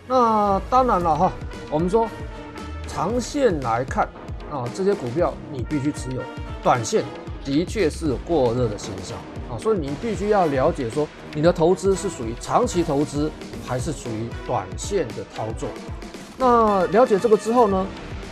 [0.07, 1.33] 那当然了哈，
[1.69, 2.07] 我们说
[2.87, 4.07] 长线来看
[4.49, 6.21] 啊，这些股票你必须持有，
[6.63, 7.03] 短线
[7.43, 9.17] 的确是过热的现象。
[9.47, 13.29] 啊，所以你必须要了解说，你的投资是属于长期投资，
[13.63, 15.69] 还是属于短线的操作。
[16.35, 17.85] 那了解这个之后呢，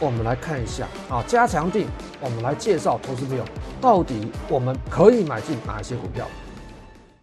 [0.04, 1.88] 我们来看一下啊，加强定，
[2.20, 3.46] 我们来介绍投资朋友
[3.80, 6.28] 到底我们可以买进哪些股票。